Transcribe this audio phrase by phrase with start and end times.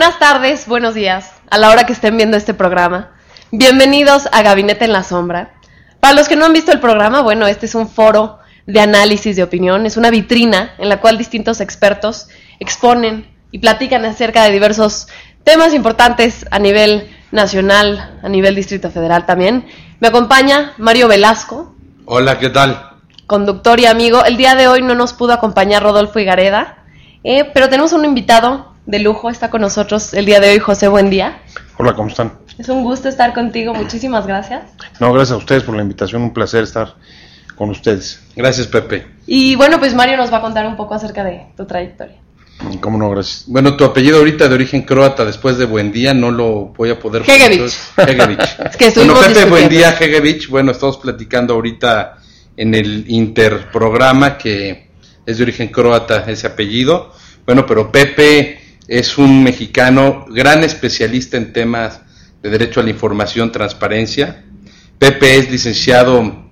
[0.00, 3.10] Buenas tardes, buenos días, a la hora que estén viendo este programa.
[3.50, 5.52] Bienvenidos a Gabinete en la Sombra.
[6.00, 9.36] Para los que no han visto el programa, bueno, este es un foro de análisis
[9.36, 12.28] de opinión, es una vitrina en la cual distintos expertos
[12.60, 15.06] exponen y platican acerca de diversos
[15.44, 19.66] temas importantes a nivel nacional, a nivel Distrito Federal también.
[20.00, 21.74] Me acompaña Mario Velasco.
[22.06, 22.88] Hola, ¿qué tal?
[23.26, 24.24] Conductor y amigo.
[24.24, 26.84] El día de hoy no nos pudo acompañar Rodolfo Igareda,
[27.22, 30.88] eh, pero tenemos un invitado de lujo, está con nosotros el día de hoy José
[30.88, 31.38] Buendía.
[31.78, 32.32] Hola, ¿cómo están?
[32.58, 34.62] Es un gusto estar contigo, muchísimas gracias.
[34.98, 36.96] No, gracias a ustedes por la invitación, un placer estar
[37.54, 38.20] con ustedes.
[38.34, 39.06] Gracias, Pepe.
[39.26, 42.16] Y bueno, pues Mario nos va a contar un poco acerca de tu trayectoria.
[42.80, 43.08] ¿Cómo no?
[43.10, 43.44] Gracias.
[43.46, 47.22] Bueno, tu apellido ahorita de origen croata, después de Buendía, no lo voy a poder...
[47.22, 47.72] Hegevich.
[47.96, 48.58] Hegevich.
[48.70, 49.44] Es que bueno, Pepe.
[49.46, 52.18] Buendía, Hegevich, bueno, estamos platicando ahorita
[52.56, 54.90] en el interprograma que
[55.24, 57.12] es de origen croata ese apellido.
[57.46, 58.59] Bueno, pero Pepe
[58.90, 62.00] es un mexicano, gran especialista en temas
[62.42, 64.42] de derecho a la información, transparencia.
[64.98, 66.50] Pepe es licenciado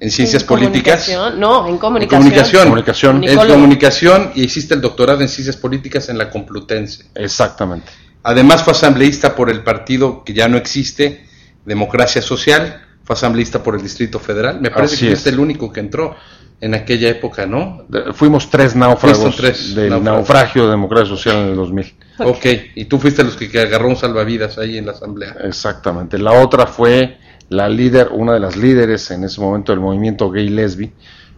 [0.00, 1.04] en ciencias En políticas.
[1.04, 2.22] comunicación, No, en En comunicación.
[2.22, 2.64] comunicación.
[2.68, 3.24] Comunicación.
[3.24, 7.04] En comunicación y hiciste el doctorado en ciencias políticas en la Complutense.
[7.14, 7.92] Exactamente.
[8.22, 11.26] Además fue asambleísta por el partido que ya no existe,
[11.66, 14.60] Democracia Social, fue asambleísta por el Distrito Federal.
[14.60, 15.18] Me parece Así que es.
[15.20, 16.16] fuiste el único que entró
[16.60, 17.84] en aquella época, ¿no?
[17.88, 20.04] De- Fuimos tres náufragos tres del náufragos.
[20.18, 21.94] naufragio de democracia social en el 2000.
[22.20, 25.36] Ok, y tú fuiste los que, que agarró un salvavidas ahí en la asamblea.
[25.44, 26.16] Exactamente.
[26.18, 27.18] La otra fue
[27.50, 30.92] la líder, una de las líderes en ese momento del movimiento gay lesbi,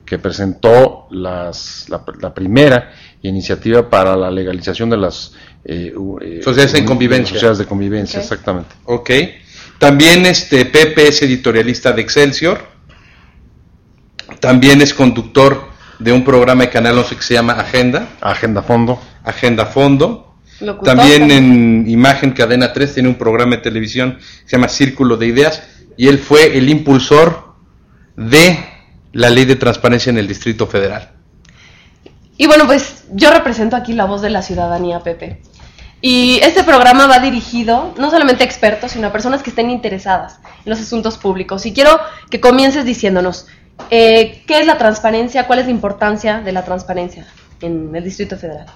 [0.04, 5.32] que presentó las, la, la primera iniciativa para la legalización de las
[5.64, 7.34] eh, eh, Sociedades en un- convivencia.
[7.34, 8.72] sociedades de convivencia, exactamente.
[8.84, 9.10] Ok.
[9.78, 12.66] También este Pepe es editorialista de Excelsior.
[14.40, 19.00] También es conductor de un programa de Canal 11 que se llama Agenda, Agenda Fondo.
[19.24, 20.36] Agenda Fondo.
[20.60, 25.18] Locutor También en Imagen Cadena 3 tiene un programa de televisión que se llama Círculo
[25.18, 25.62] de Ideas
[25.98, 27.54] y él fue el impulsor
[28.16, 28.58] de
[29.12, 31.12] la ley de transparencia en el Distrito Federal.
[32.38, 35.40] Y bueno, pues yo represento aquí la voz de la ciudadanía, Pepe.
[36.08, 40.38] Y este programa va dirigido no solamente a expertos, sino a personas que estén interesadas
[40.64, 41.66] en los asuntos públicos.
[41.66, 41.98] Y quiero
[42.30, 43.48] que comiences diciéndonos,
[43.90, 45.48] eh, ¿qué es la transparencia?
[45.48, 47.26] ¿Cuál es la importancia de la transparencia
[47.60, 48.66] en el Distrito Federal?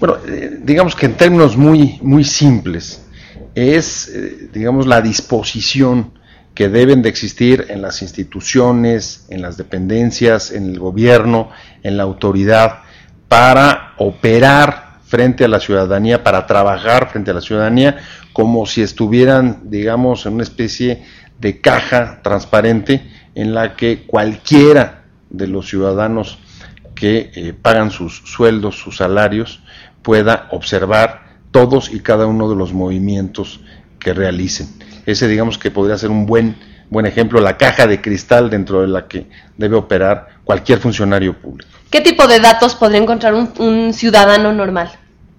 [0.00, 3.06] Bueno, eh, digamos que en términos muy, muy simples,
[3.54, 6.10] es, eh, digamos, la disposición
[6.56, 11.50] que deben de existir en las instituciones, en las dependencias, en el gobierno,
[11.84, 12.80] en la autoridad,
[13.28, 14.85] para operar
[15.16, 17.96] frente a la ciudadanía, para trabajar frente a la ciudadanía,
[18.34, 21.04] como si estuvieran, digamos, en una especie
[21.40, 23.02] de caja transparente
[23.34, 26.38] en la que cualquiera de los ciudadanos
[26.94, 29.62] que eh, pagan sus sueldos, sus salarios,
[30.02, 33.60] pueda observar todos y cada uno de los movimientos
[33.98, 34.68] que realicen.
[35.06, 36.56] Ese digamos que podría ser un buen,
[36.90, 41.70] buen ejemplo, la caja de cristal dentro de la que debe operar cualquier funcionario público.
[41.90, 44.90] ¿Qué tipo de datos podría encontrar un, un ciudadano normal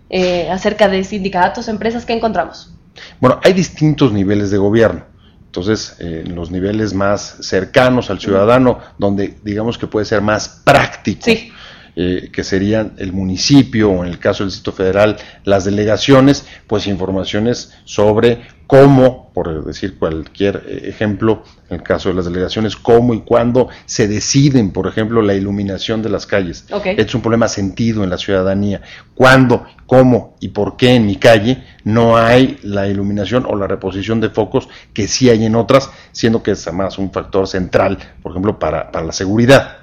[0.09, 2.06] eh, acerca de sindicatos, empresas?
[2.06, 2.73] ¿Qué encontramos?
[3.19, 5.03] Bueno, hay distintos niveles de gobierno.
[5.45, 10.62] Entonces, eh, en los niveles más cercanos al ciudadano, donde digamos que puede ser más
[10.63, 11.51] práctico, Sí.
[12.00, 16.85] Eh, que serían el municipio o en el caso del Distrito Federal, las delegaciones, pues
[16.85, 21.41] informaciones sobre cómo, por decir cualquier eh, ejemplo,
[21.72, 26.03] en el caso de las delegaciones, cómo y cuándo se deciden, por ejemplo, la iluminación
[26.03, 26.68] de las calles.
[26.86, 28.84] Es un problema sentido en la ciudadanía.
[29.16, 34.22] ¿Cuándo, cómo y por qué en mi calle no hay la iluminación o la reposición
[34.22, 38.34] de focos que sí hay en otras, siendo que es además un factor central, por
[38.34, 39.78] ejemplo, para, para la seguridad?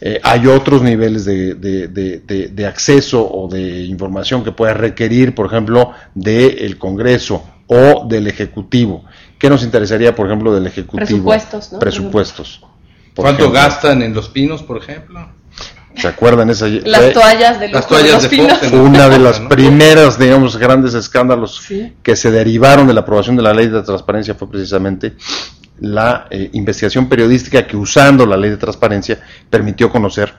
[0.00, 4.74] Eh, hay otros niveles de, de- de- de- de acceso o de información que pueda
[4.74, 9.04] requerir, por ejemplo, del Congreso o del Ejecutivo.
[9.38, 11.06] ¿Qué nos interesaría, por ejemplo, del Ejecutivo?
[11.06, 11.78] Presupuestos, ¿no?
[11.78, 12.60] Presupuestos.
[13.14, 13.60] por ¿Cuánto ejemplo.
[13.60, 15.28] gastan en los pinos, por ejemplo?
[15.96, 16.66] ¿Se acuerdan esa?
[16.66, 18.52] Las fue toallas de Las toallas los de pinos.
[18.54, 19.48] Fox en- fue una de las ¿no?
[19.48, 21.92] primeras, digamos, grandes escándalos Sí.
[22.02, 25.14] que se derivaron de la aprobación de la ley de transparencia fue precisamente
[25.80, 30.34] la eh, investigación periodística que usando la ley de transparencia permitió conocer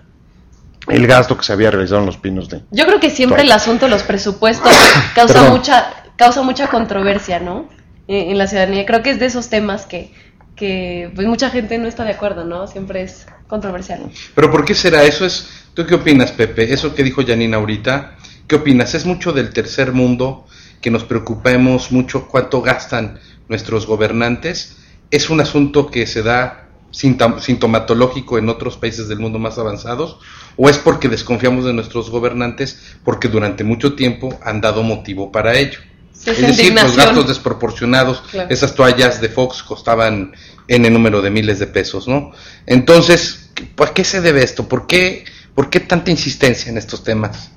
[0.88, 2.62] el gasto que se había realizado en los pinos de...
[2.72, 4.72] Yo creo que siempre el asunto de los presupuestos
[5.16, 5.52] causa Perdón.
[5.52, 5.86] mucha
[6.16, 7.68] causa mucha controversia, ¿no?
[8.08, 8.86] Eh, en la ciudadanía.
[8.86, 10.14] Creo que es de esos temas que,
[10.56, 12.68] que pues mucha gente no está de acuerdo, ¿no?
[12.68, 14.10] Siempre es controversial.
[14.34, 15.26] Pero ¿por qué será eso?
[15.26, 16.72] Es, ¿Tú qué opinas, Pepe?
[16.74, 18.16] Eso que dijo Janina ahorita,
[18.48, 18.94] ¿qué opinas?
[18.96, 20.46] ¿Es mucho del tercer mundo
[20.82, 24.78] que nos preocupemos mucho cuánto gastan nuestros gobernantes?
[25.16, 30.18] ¿Es un asunto que se da sintomatológico en otros países del mundo más avanzados
[30.58, 35.58] o es porque desconfiamos de nuestros gobernantes porque durante mucho tiempo han dado motivo para
[35.58, 35.80] ello.
[36.26, 40.34] es decir, los gastos desproporcionados, esas toallas de Fox costaban
[40.68, 42.34] N número de miles de pesos, ¿no?
[42.66, 44.68] Entonces, ¿por qué se debe esto?
[44.68, 45.24] ¿Por qué,
[45.54, 47.52] por qué tanta insistencia en estos temas?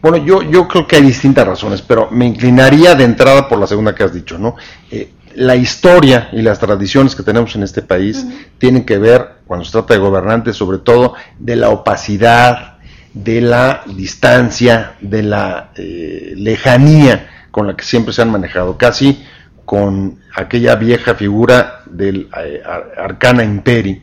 [0.00, 3.68] Bueno, yo, yo creo que hay distintas razones, pero me inclinaría de entrada por la
[3.68, 4.56] segunda que has dicho, ¿no?
[4.90, 8.26] Eh, la historia y las tradiciones que tenemos en este país
[8.58, 12.78] tienen que ver, cuando se trata de gobernantes, sobre todo de la opacidad,
[13.14, 19.22] de la distancia, de la eh, lejanía con la que siempre se han manejado, casi
[19.64, 22.62] con aquella vieja figura del eh,
[22.96, 24.02] Arcana Imperi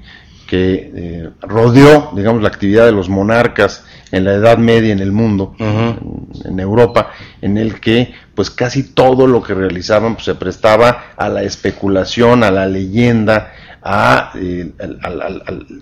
[0.50, 5.12] que eh, rodeó, digamos, la actividad de los monarcas en la Edad Media en el
[5.12, 11.14] mundo, en, Europa, en el que pues casi todo lo que realizaban pues, se prestaba
[11.16, 13.52] a la especulación, a la leyenda,
[13.84, 14.72] a eh,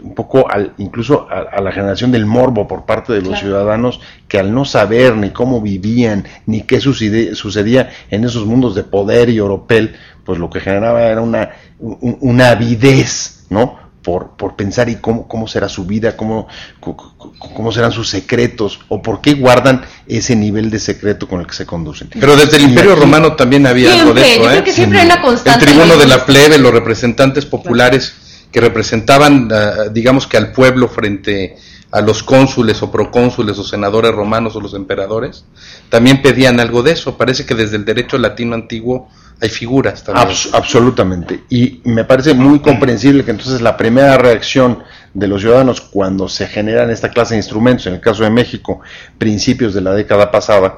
[0.04, 4.38] un poco al, incluso a, la generación del morbo por parte de los ciudadanos que
[4.38, 9.40] al no saber ni cómo vivían ni qué sucedía en esos mundos de poder y
[9.40, 13.87] oropel, pues lo que generaba era una, una avidez, ¿no?
[14.08, 16.48] Por, pensar y cómo, cómo será su vida, cómo,
[16.80, 21.54] cómo, serán sus secretos o por qué guardan ese nivel de secreto con el que
[21.54, 22.10] se conducen.
[22.18, 24.44] Pero desde el Imperio Romano también había algo de eso.
[24.44, 24.64] Yo creo ¿eh?
[24.64, 25.66] que siempre hay una constante.
[25.66, 28.14] El tribuno de la plebe, los representantes populares
[28.50, 31.58] que representaban, ah, digamos que al pueblo frente
[31.92, 35.44] a los cónsules o procónsules o senadores romanos o los emperadores,
[35.90, 37.18] también pedían algo de eso.
[37.18, 39.10] Parece que desde el derecho latino antiguo
[39.42, 40.28] hay figuras también.
[40.54, 41.44] absolutamente.
[41.50, 46.48] Y me parece muy comprensible que entonces la primera reacción de los ciudadanos cuando se
[46.48, 48.82] generan esta clase de instrumentos, en el caso de México,
[49.18, 50.78] principios de la década pasada,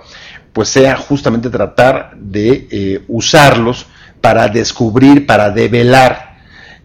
[0.54, 3.86] pues sea justamente tratar de eh, usarlos
[4.22, 6.30] para descubrir, para develar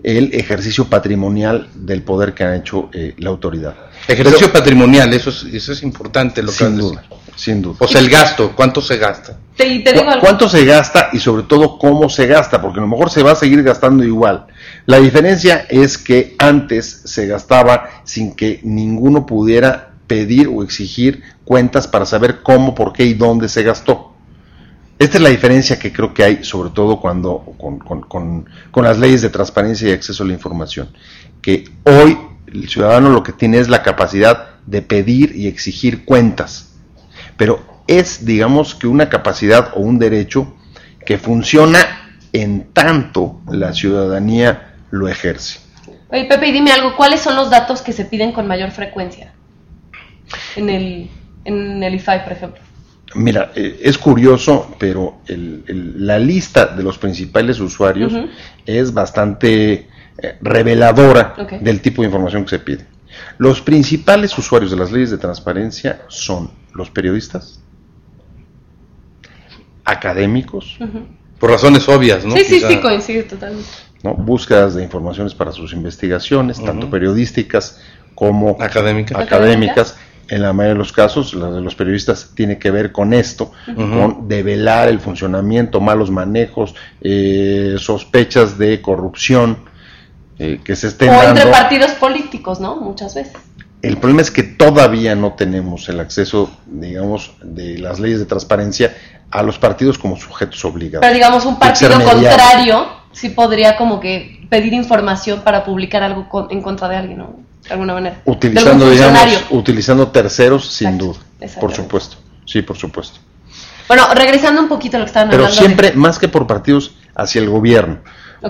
[0.03, 3.75] el ejercicio patrimonial del poder que ha hecho eh, la autoridad.
[4.07, 7.05] Ejercicio patrimonial, eso es, eso es importante lo sin duda,
[7.37, 7.77] sin duda.
[7.81, 9.39] O sea, el gasto, ¿cuánto se gasta?
[10.21, 12.61] ¿Cuánto se gasta y sobre todo cómo se gasta?
[12.61, 14.47] Porque a lo mejor se va a seguir gastando igual.
[14.87, 21.87] La diferencia es que antes se gastaba sin que ninguno pudiera pedir o exigir cuentas
[21.87, 24.13] para saber cómo, por qué y dónde se gastó.
[24.99, 28.99] Esta es la diferencia que creo que hay, sobre todo cuando con, con, con las
[28.99, 30.89] leyes de transparencia y acceso a la información,
[31.43, 32.17] que hoy
[32.47, 36.74] el ciudadano lo que tiene es la capacidad de pedir y exigir cuentas,
[37.37, 40.55] pero es, digamos, que una capacidad o un derecho
[41.05, 41.79] que funciona
[42.33, 45.61] en tanto la ciudadanía lo ejerce.
[46.09, 49.33] Oye, Pepe, y dime algo, ¿cuáles son los datos que se piden con mayor frecuencia
[50.57, 51.11] en el,
[51.45, 52.63] en el IFAI, por ejemplo?
[53.15, 58.13] Mira, eh, es curioso, pero la lista de los principales usuarios
[58.67, 59.89] es bastante
[60.19, 62.87] eh, reveladora del tipo de información que se pide.
[63.39, 67.61] Los principales usuarios de las leyes de transparencia son los periodistas,
[69.85, 70.79] académicos.
[71.39, 72.37] Por razones obvias, ¿no?
[72.37, 73.69] Sí, sí, sí, coincide totalmente.
[74.03, 74.15] ¿no?
[74.15, 77.81] Búsquedas de informaciones para sus investigaciones, tanto periodísticas
[78.15, 79.19] como académicas.
[79.19, 79.97] académicas.
[80.29, 83.53] En la mayoría de los casos, la de los periodistas tiene que ver con esto,
[83.67, 89.59] con develar el funcionamiento, malos manejos, eh, sospechas de corrupción,
[90.39, 92.77] eh, que se estén o entre partidos políticos, ¿no?
[92.77, 93.35] Muchas veces.
[93.83, 98.95] El problema es que todavía no tenemos el acceso, digamos, de las leyes de transparencia
[99.31, 101.03] a los partidos como sujetos obligados.
[101.03, 106.63] Pero digamos, un partido contrario sí podría como que pedir información para publicar algo en
[106.63, 107.37] contra de alguien, ¿no?
[107.63, 108.21] De alguna manera.
[108.25, 111.19] Utilizando, digamos, utilizando terceros, sin duda.
[111.61, 112.17] Por supuesto.
[112.47, 113.21] Sí, por supuesto.
[113.87, 115.47] Bueno, regresando un poquito a lo que estaban hablando.
[115.47, 117.99] Pero siempre, más que por partidos, hacia el gobierno.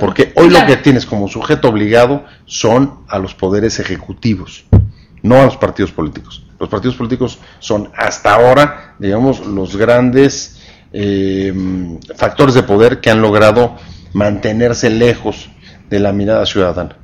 [0.01, 4.65] Porque hoy lo que tienes como sujeto obligado son a los poderes ejecutivos,
[5.23, 6.45] no a los partidos políticos.
[6.59, 10.61] Los partidos políticos son hasta ahora, digamos, los grandes
[10.93, 11.53] eh,
[12.17, 13.77] factores de poder que han logrado
[14.13, 15.51] mantenerse lejos
[15.91, 16.97] de la mirada ciudadana.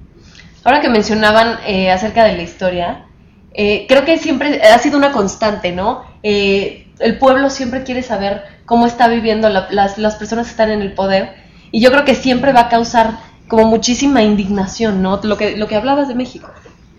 [0.64, 3.06] Ahora que mencionaban eh, acerca de la historia,
[3.52, 6.08] eh, creo que siempre ha sido una constante, ¿no?
[6.22, 10.92] el pueblo siempre quiere saber cómo está viviendo las, las personas que están en el
[10.92, 11.34] poder
[11.72, 15.20] y yo creo que siempre va a causar como muchísima indignación, ¿no?
[15.22, 16.48] Lo que, lo que hablabas de México,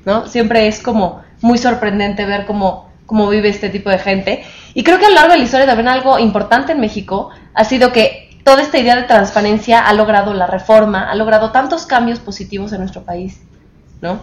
[0.05, 0.27] ¿no?
[0.27, 4.43] Siempre es como muy sorprendente ver cómo, cómo vive este tipo de gente.
[4.73, 7.63] Y creo que a lo largo de la historia también algo importante en México ha
[7.63, 12.19] sido que toda esta idea de transparencia ha logrado la reforma, ha logrado tantos cambios
[12.19, 13.39] positivos en nuestro país,
[14.01, 14.19] ¿no?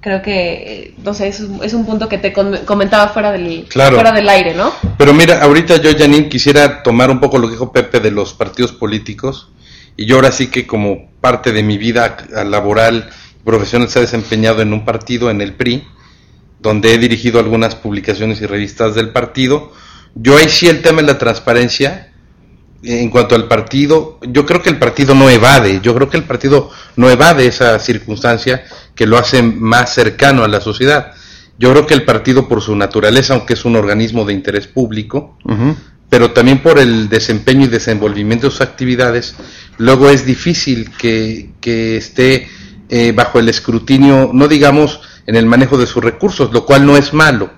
[0.00, 4.28] Creo que, no sé, es, es un punto que te comentaba fuera del, fuera del
[4.30, 4.72] aire, ¿no?
[4.96, 8.32] Pero mira, ahorita yo, Janine, quisiera tomar un poco lo que dijo Pepe de los
[8.32, 9.50] partidos políticos
[9.96, 13.10] y yo ahora sí que como parte de mi vida laboral
[13.44, 15.84] profesional se ha desempeñado en un partido, en el PRI,
[16.60, 19.72] donde he dirigido algunas publicaciones y revistas del partido.
[20.14, 22.12] Yo ahí sí el tema de la transparencia,
[22.82, 26.24] en cuanto al partido, yo creo que el partido no evade, yo creo que el
[26.24, 31.12] partido no evade esa circunstancia que lo hace más cercano a la sociedad.
[31.58, 35.36] Yo creo que el partido por su naturaleza, aunque es un organismo de interés público,
[36.10, 39.36] pero también por el desempeño y desenvolvimiento de sus actividades,
[39.78, 41.48] luego es difícil que,
[41.96, 42.48] esté
[42.88, 46.96] eh, bajo el escrutinio, no digamos en el manejo de sus recursos, lo cual no
[46.96, 47.52] es malo,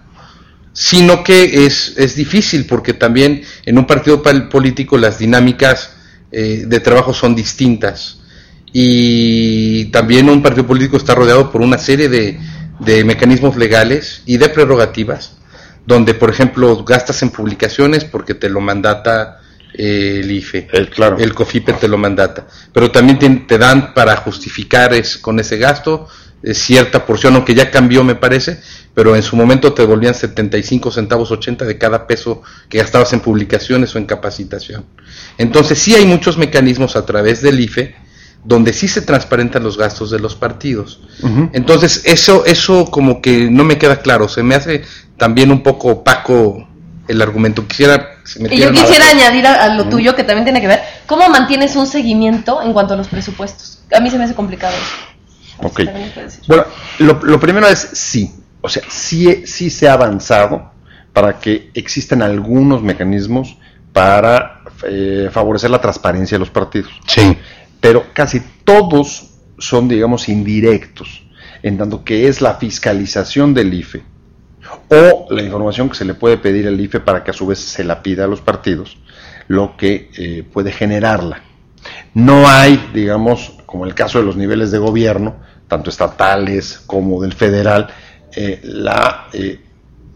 [0.75, 5.95] sino que es, difícil porque también en un partido político las dinámicas
[6.31, 8.19] eh, de trabajo son distintas.
[8.75, 14.49] Y también un partido político está rodeado por una serie de mecanismos legales y de
[14.49, 15.37] prerrogativas
[15.87, 19.41] donde por ejemplo gastas en publicaciones porque te lo mandata
[19.75, 21.19] el IFE, el, claro.
[21.19, 26.09] el COFIPE te lo mandata, pero también te, dan para justificar es, con ese gasto
[26.53, 28.61] cierta porción, aunque ya cambió me parece,
[28.95, 33.21] pero en su momento te devolvían 75 centavos 80 de cada peso que gastabas en
[33.21, 34.85] publicaciones o en capacitación.
[35.39, 37.95] Entonces sí hay muchos mecanismos a través del IFE
[38.45, 41.01] donde sí se transparentan los gastos de los partidos.
[41.53, 44.83] Entonces eso, eso como que no me queda claro, se me hace
[45.17, 46.67] también un poco opaco
[47.07, 47.67] el argumento.
[47.67, 48.09] Quisiera
[48.51, 51.87] y yo quisiera añadir a, lo tuyo, que también tiene que ver, ¿cómo mantienes un
[51.87, 53.81] seguimiento en cuanto a los presupuestos?
[53.95, 55.67] A mí se me hace complicado eso.
[55.67, 55.81] Ok.
[56.47, 56.65] Bueno,
[56.99, 58.33] lo, primero es sí.
[58.61, 60.71] O sea, sí, sí se ha avanzado
[61.13, 63.57] para que existan algunos mecanismos
[63.93, 66.91] para eh, favorecer la transparencia de los partidos.
[67.07, 67.37] Sí.
[67.83, 71.25] Pero casi todos son, digamos, indirectos,
[71.65, 74.03] en tanto que es la fiscalización del IFE
[74.89, 77.59] o la información que se le puede pedir al IFE para que a su vez
[77.59, 78.99] se la pida a los partidos,
[79.49, 81.43] lo que eh, puede generarla.
[82.15, 85.37] No hay, digamos, como el caso de los niveles de gobierno,
[85.67, 87.89] tanto estatales como del federal,
[88.37, 89.61] eh, la, eh,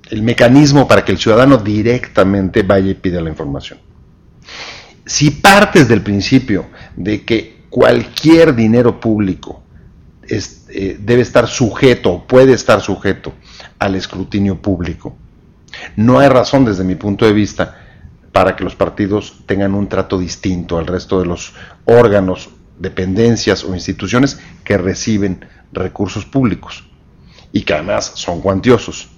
[0.08, 3.80] el mecanismo para que el ciudadano directamente vaya y pida la información.
[5.04, 9.62] Si partes del principio de que cualquier dinero público
[10.26, 13.34] debe estar sujeto puede estar sujeto
[13.78, 15.14] al escrutinio público.
[15.94, 17.78] No hay razón desde mi punto de vista
[18.32, 21.52] para que los partidos tengan un trato distinto al resto de los
[21.84, 26.88] órganos, dependencias o instituciones que reciben recursos públicos
[27.52, 29.10] y que además son cuantiosos.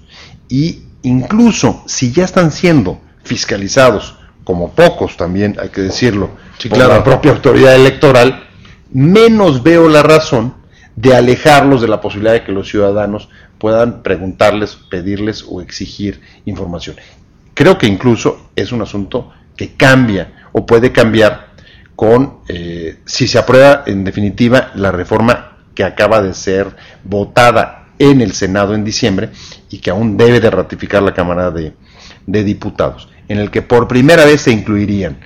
[0.49, 6.31] Y incluso si ya están siendo fiscalizados, como pocos también hay que decirlo,
[6.69, 8.47] por la propia autoridad electoral,
[8.91, 10.55] menos veo la razón
[10.97, 13.29] de alejarlos de la posibilidad de que los ciudadanos
[13.59, 16.97] puedan preguntarles, pedirles o exigir información.
[17.55, 21.49] Creo que incluso es un asunto que cambia o puede cambiar
[21.95, 28.21] con, eh, si se aprueba en definitiva la reforma que acaba de ser votada en
[28.21, 29.31] el Senado en diciembre
[29.71, 31.75] y que aún debe de ratificar la Cámara de,
[32.27, 35.19] de Diputados, en el que por primera vez se incluirían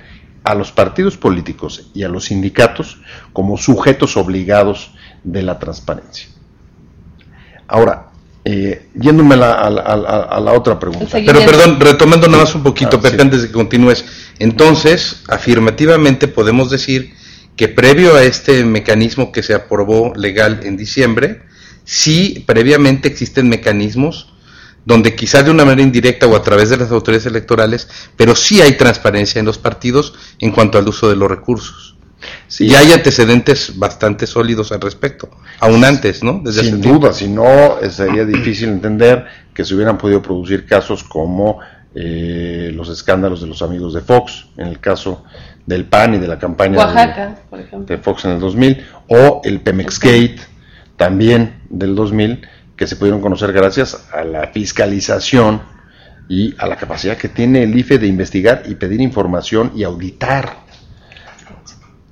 [0.43, 2.99] a los partidos políticos y a los sindicatos
[3.31, 4.91] como sujetos obligados
[5.23, 6.27] de la transparencia.
[7.67, 8.09] Ahora,
[8.45, 11.17] eh, yéndome a la, otra pregunta.
[11.25, 14.03] Pero perdón, retomando nada más un poquito, ah, antes de que continúes.
[14.37, 17.13] Entonces, afirmativamente podemos decir
[17.55, 21.43] que previo a este mecanismo que se aprobó legal en diciembre,
[21.85, 24.32] sí previamente existen mecanismos
[24.85, 27.87] donde quizás de una manera indirecta o a través de las autoridades electorales,
[28.17, 31.93] pero sí hay transparencia en los partidos en cuanto al uso de los recursos.
[32.59, 36.41] Y hay antecedentes bastante sólidos al respecto, aún antes, ¿no?
[36.51, 41.59] Sin duda, si no, eh, sería difícil entender que se hubieran podido producir casos como
[41.95, 45.23] eh, los escándalos de los amigos de Fox, en el caso
[45.65, 47.35] del PAN y de la campaña
[47.85, 50.37] de, Fox en el 2000, o el Pemex Gate,
[50.97, 52.41] también del 2000,
[52.83, 55.61] que se pudieron conocer gracias a la fiscalización
[56.27, 60.57] y a la capacidad que tiene el IFE de investigar y pedir información y auditar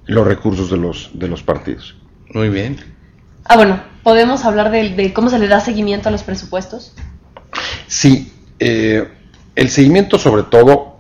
[0.06, 1.98] los recursos de los, de los partidos.
[2.34, 2.78] Muy bien.
[3.44, 6.94] Ah, bueno, ¿podemos hablar de, cómo se le da seguimiento a los presupuestos?
[7.88, 9.10] Sí, eh,
[9.58, 11.00] el seguimiento sobre todo,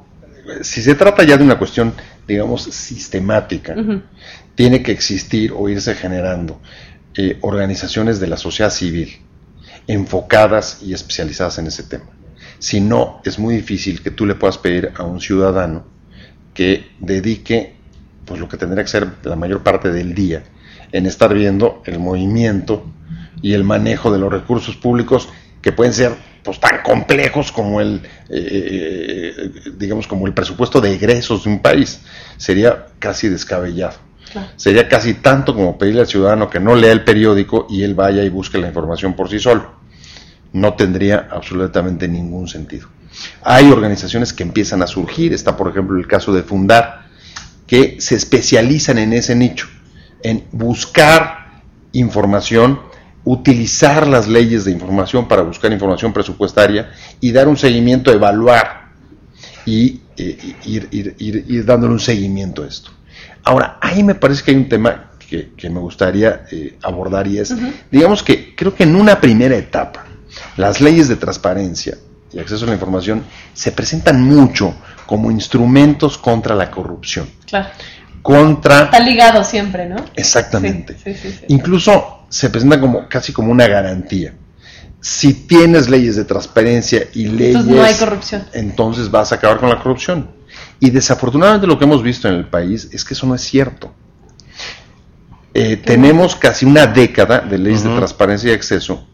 [0.63, 1.94] si se trata ya de una cuestión,
[2.28, 3.74] digamos, sistemática,
[4.54, 6.60] tiene que existir o irse generando
[7.16, 9.31] eh, organizaciones de la sociedad civil
[9.88, 12.06] enfocadas y especializadas en ese tema.
[12.60, 15.84] Si no, es muy difícil que tú le puedas pedir a un ciudadano
[16.54, 17.76] que dedique
[18.26, 20.44] pues lo que tendría que ser la mayor parte del día
[20.92, 22.86] en estar viendo el movimiento
[23.42, 25.30] y el manejo de los recursos públicos
[25.62, 31.44] que pueden ser pues tan complejos como el eh, digamos como el presupuesto de egresos
[31.44, 32.02] de un país
[32.38, 33.98] sería casi descabellado
[34.56, 38.24] Sería casi tanto como pedirle al ciudadano que no lea el periódico y él vaya
[38.24, 39.80] y busque la información por sí solo.
[40.54, 42.88] No tendría absolutamente ningún sentido.
[43.44, 47.08] Hay organizaciones que empiezan a surgir, está por ejemplo el caso de Fundar,
[47.68, 49.68] que se especializan en ese nicho,
[50.24, 51.62] en buscar
[51.94, 52.80] información,
[53.24, 58.90] utilizar las leyes de información para buscar información presupuestaria y dar un seguimiento, evaluar
[59.66, 62.92] y eh, ir, dándole un seguimiento a esto.
[63.44, 67.56] Ahora, ahí me parece que hay un tema que, me gustaría eh, abordar y es,
[67.90, 70.06] digamos que creo que en una primera etapa,
[70.58, 71.98] las leyes de transparencia
[72.34, 74.74] y acceso a la información se presentan mucho
[75.06, 77.30] como instrumentos contra la corrupción.
[77.46, 77.70] Claro.
[78.22, 78.84] Contra...
[78.84, 79.98] Está ligado siempre, ¿no?
[80.16, 80.96] Exactamente.
[81.48, 84.34] Incluso se presenta como casi como una garantía.
[85.00, 87.56] Si tienes leyes de transparencia y leyes...
[87.56, 88.44] Entonces no hay corrupción.
[88.54, 90.30] Entonces vas a acabar con la corrupción.
[90.84, 93.94] Y desafortunadamente lo que hemos visto en el país es que eso no es cierto.
[95.54, 99.08] Eh, tenemos casi una década de leyes de transparencia y acceso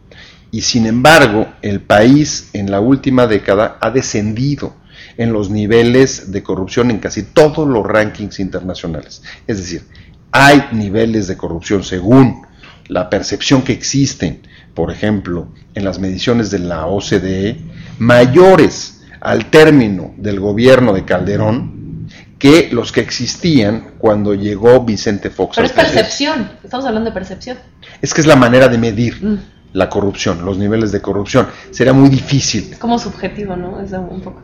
[0.50, 4.76] y sin embargo el país en la última década ha descendido
[5.18, 9.22] en los niveles de corrupción en casi todos los rankings internacionales.
[9.46, 9.84] Es decir,
[10.32, 12.44] hay niveles de corrupción según
[12.88, 14.42] la percepción que existen,
[14.74, 17.60] por ejemplo, en las mediciones de la OCDE,
[18.00, 22.08] mayores al término del gobierno de Calderón
[22.40, 25.56] que los que existían cuando llegó Vicente Fox.
[25.56, 27.58] Pero es percepción, estamos hablando de percepción.
[28.02, 29.24] Es que es la manera de medir.
[29.24, 29.38] Mm
[29.74, 31.48] la corrupción, los niveles de corrupción.
[31.72, 32.70] Sería muy difícil.
[32.72, 33.80] Es como subjetivo, ¿no?
[33.80, 34.42] Es un poco.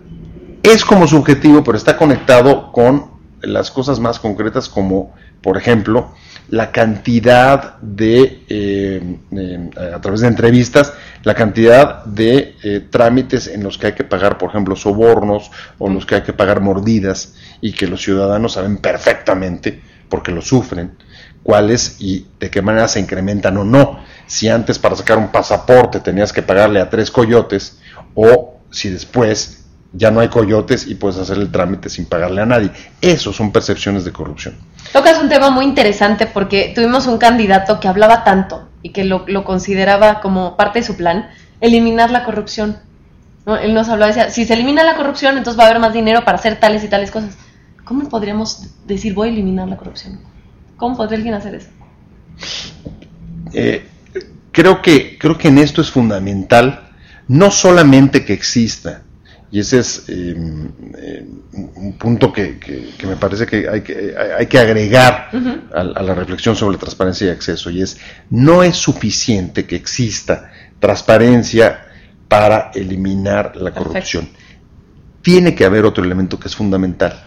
[0.61, 3.11] Es como subjetivo, pero está conectado con
[3.41, 6.13] las cosas más concretas como, por ejemplo,
[6.49, 13.63] la cantidad de, eh, eh, a través de entrevistas, la cantidad de eh, trámites en
[13.63, 16.61] los que hay que pagar, por ejemplo, sobornos o en los que hay que pagar
[16.61, 20.95] mordidas y que los ciudadanos saben perfectamente porque lo sufren
[21.43, 23.99] cuáles y de qué manera se incrementan o no.
[24.25, 27.79] Si antes para sacar un pasaporte tenías que pagarle a tres coyotes
[28.15, 29.62] o si después
[29.93, 32.71] ya no hay coyotes y puedes hacer el trámite sin pagarle a nadie.
[32.99, 34.55] Eso son percepciones de corrupción.
[34.91, 39.25] Tocas un tema muy interesante porque tuvimos un candidato que hablaba tanto y que lo,
[39.43, 41.29] consideraba como parte de su plan,
[41.61, 42.77] eliminar la corrupción.
[43.61, 46.25] Él nos hablaba, decía, si se elimina la corrupción, entonces va a haber más dinero
[46.25, 47.37] para hacer tales y tales cosas.
[47.83, 50.19] ¿Cómo podríamos decir voy a eliminar la corrupción?
[50.77, 51.69] ¿Cómo podría alguien hacer eso?
[53.53, 53.85] Eh,
[54.51, 56.89] creo, que, creo que en esto es fundamental
[57.27, 59.03] no solamente que exista,
[59.53, 60.35] y ese es eh,
[60.97, 61.27] eh,
[61.75, 62.57] un punto que,
[63.03, 65.29] me parece que hay que, hay que agregar
[65.71, 67.99] a, la reflexión sobre transparencia y acceso, y es,
[68.31, 71.85] no es suficiente que exista transparencia
[72.27, 74.27] para eliminar la corrupción.
[75.21, 77.23] Tiene que haber otro elemento que es fundamental,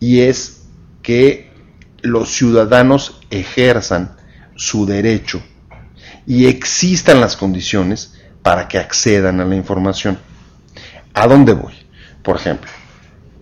[0.00, 0.64] y es
[1.00, 1.50] que
[2.02, 4.16] los ciudadanos ejerzan
[4.54, 5.42] su derecho
[6.26, 10.18] y existan las condiciones para que accedan a la información.
[11.14, 11.72] ¿A dónde voy?
[12.22, 12.70] Por ejemplo,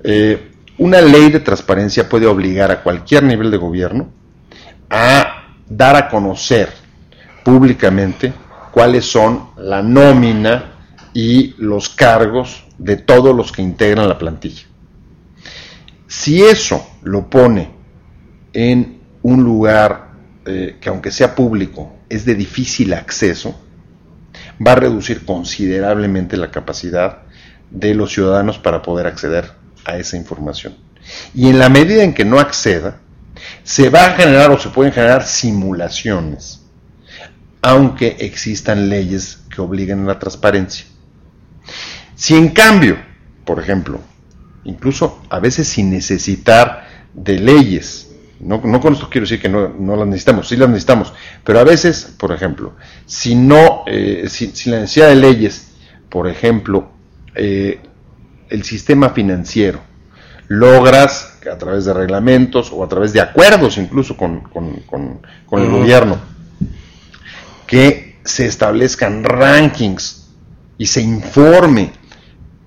[0.04, 4.10] eh, una ley de transparencia puede obligar a cualquier nivel de gobierno
[4.90, 6.70] a dar a conocer
[7.44, 8.32] públicamente
[8.70, 10.72] cuáles son la nómina
[11.14, 14.64] y los cargos de todos los que integran la plantilla.
[16.06, 17.70] Si eso lo pone
[18.52, 20.12] en un lugar
[20.44, 23.58] eh, que aunque sea público es de difícil acceso,
[24.64, 27.21] va a reducir considerablemente la capacidad
[27.72, 29.52] de los ciudadanos para poder acceder
[29.84, 30.76] a esa información.
[31.34, 33.00] Y en la medida en que no acceda,
[33.64, 36.62] se va a generar o se pueden generar simulaciones,
[37.60, 40.86] aunque existan leyes que obliguen a la transparencia.
[42.14, 42.98] Si en cambio,
[43.44, 44.00] por ejemplo,
[44.64, 50.06] incluso a veces sin necesitar de leyes, no, con esto quiero decir que no, las
[50.06, 51.12] necesitamos, sí las necesitamos,
[51.44, 52.74] pero a veces, por ejemplo,
[53.06, 55.72] si no, eh, si, la necesidad de leyes,
[56.08, 56.91] por ejemplo,
[57.34, 57.80] eh,
[58.48, 59.80] el sistema financiero,
[60.48, 64.42] logras a través de reglamentos o a través de acuerdos incluso con,
[65.52, 66.18] el gobierno,
[67.66, 70.28] que se establezcan rankings
[70.78, 71.92] y se informe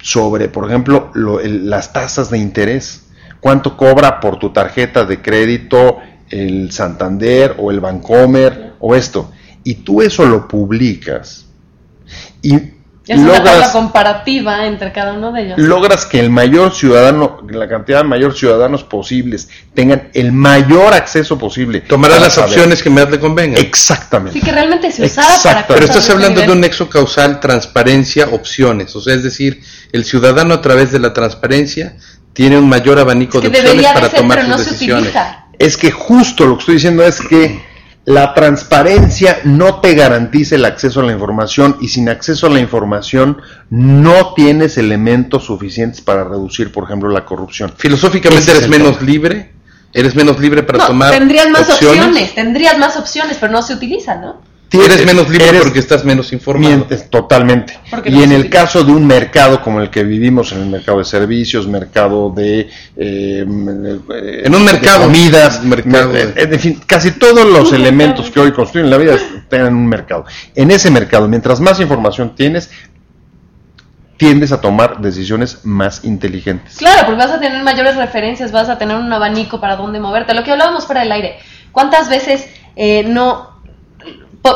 [0.02, 3.08] sobre, por ejemplo, las tasas de interés.
[3.40, 6.00] Cuánto cobra por tu tarjeta de crédito
[6.30, 9.32] el Santander o el Bancomer o esto.
[9.64, 11.46] Y tú eso lo publicas
[12.42, 12.75] y
[13.08, 15.60] es logras, una comparativa entre cada uno de ellos.
[15.60, 21.38] Logras que el mayor ciudadano, la cantidad de mayor ciudadanos posibles, tengan el mayor acceso
[21.38, 21.82] posible.
[21.82, 23.64] Tomará las opciones que más le convengan.
[23.64, 24.40] Exactamente.
[24.40, 28.96] Sí, que realmente se usara para Pero estás hablando de un nexo causal, transparencia, opciones.
[28.96, 31.98] O sea, es decir, el ciudadano a través de la transparencia
[32.34, 35.14] tiene un mayor abanico de opciones para tomar sus decisiones.
[35.60, 37.62] es que justo lo que estoy diciendo es que
[38.06, 42.60] la transparencia no te garantiza el acceso a la información y sin acceso a la
[42.60, 43.42] información
[43.72, 47.74] no tienes elementos suficientes para reducir, por ejemplo, la corrupción.
[47.76, 49.10] Filosóficamente eres menos tema.
[49.10, 49.54] libre,
[49.92, 51.98] eres menos libre para No, tomar tendrías más opciones.
[52.06, 54.42] opciones, tendrías más opciones, pero no se utilizan, ¿no?
[54.72, 56.68] Eres menos libre Eres- porque estás menos informado.
[56.76, 57.80] Mientes, totalmente.
[57.90, 60.66] Porque Y no en el caso de un mercado como el que vivimos, en el
[60.68, 62.62] mercado de servicios, mercado de...
[62.62, 65.00] eh, eh, En un mercado.
[65.00, 68.34] de comidas, mercado mer- de- en fin, casi todos los elementos mercado.
[68.34, 70.26] que hoy construyen la vida están en un mercado.
[70.56, 72.70] En ese mercado, mientras más información tienes,
[74.18, 76.78] tiendes a tomar decisiones más inteligentes.
[76.78, 80.34] Claro, porque vas a tener mayores referencias, vas a tener un abanico para dónde moverte.
[80.34, 81.38] Lo que hablábamos fuera del aire.
[81.72, 83.55] ¿Cuántas veces eh, no...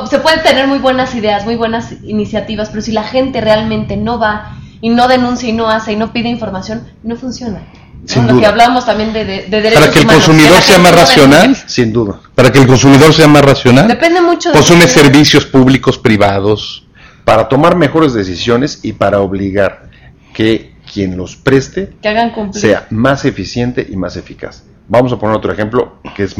[0.10, 4.20] Se pueden tener muy buenas ideas, muy buenas iniciativas, pero si la gente realmente no
[4.20, 7.60] va y no denuncia y no hace y no pide información, no funciona.
[8.02, 8.08] ¿no?
[8.08, 8.50] Sin Lo que duda.
[8.50, 11.42] hablábamos también de, de, de derechos Para que el humanos, consumidor sea más no racional,
[11.42, 11.70] denuncia.
[11.70, 12.20] Sin duda.
[12.36, 14.56] para que el consumidor sea más racional, Depende mucho de...
[14.56, 16.86] consume servicios públicos privados.
[17.26, 19.90] Para tomar mejores decisiones y para obligar
[20.34, 22.60] que quien los preste Que hagan cumplir.
[22.62, 24.64] sea más eficiente y más eficaz.
[24.90, 26.36] Vamos a poner otro ejemplo que es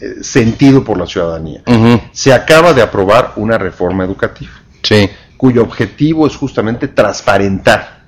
[0.00, 1.62] eh, sentido por la ciudadanía.
[2.12, 4.50] Se acaba de aprobar una reforma educativa
[4.82, 5.08] Sí.
[5.36, 8.02] cuyo objetivo es justamente transparentar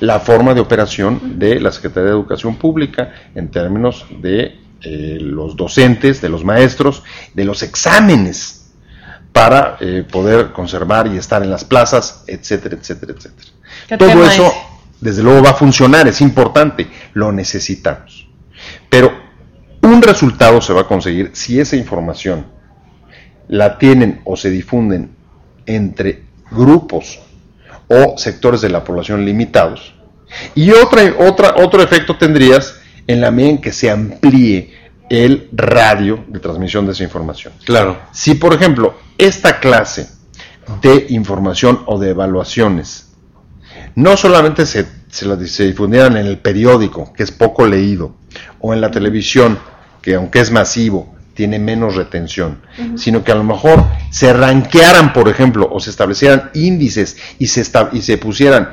[0.00, 5.56] la forma de operación de la Secretaría de Educación Pública en términos de eh, los
[5.56, 7.02] docentes, de los maestros,
[7.34, 8.70] de los exámenes
[9.32, 13.48] para eh, poder conservar y estar en las plazas, etcétera, etcétera, etcétera.
[13.88, 14.52] ¿Qué Todo eso, es?
[15.00, 18.28] desde luego, va a funcionar, es importante, lo necesitamos.
[18.88, 19.12] Pero
[19.82, 22.46] un resultado se va a conseguir si esa información
[23.48, 25.10] la tienen o se difunden
[25.66, 27.20] entre grupos
[27.88, 29.94] o sectores de la población limitados.
[30.54, 34.74] Y otra, otra, otro efecto tendrías en la medida en que se amplíe
[35.08, 37.52] el radio de transmisión de esa información.
[37.64, 37.96] Claro.
[38.10, 40.08] Si, por ejemplo, esta clase
[40.82, 43.12] de información o de evaluaciones
[43.94, 48.16] no solamente se, se, la- se difundieran en el periódico, que es poco leído,
[48.66, 49.58] o en la televisión,
[50.02, 52.62] que aunque es masivo, tiene menos retención,
[52.96, 57.62] sino que a lo mejor se ranquearan, por ejemplo, o se establecieran índices y se,
[57.92, 58.70] y se pusieran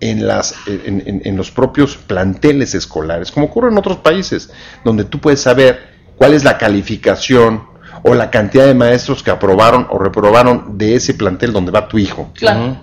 [0.00, 4.50] en, las, en, en- en los propios planteles escolares, como ocurre en otros países,
[4.84, 5.78] donde tú puedes saber
[6.16, 7.64] cuál es la calificación
[8.02, 11.98] o la cantidad de maestros que aprobaron o reprobaron de ese plantel donde va tu
[11.98, 12.30] hijo.
[12.34, 12.78] Claro.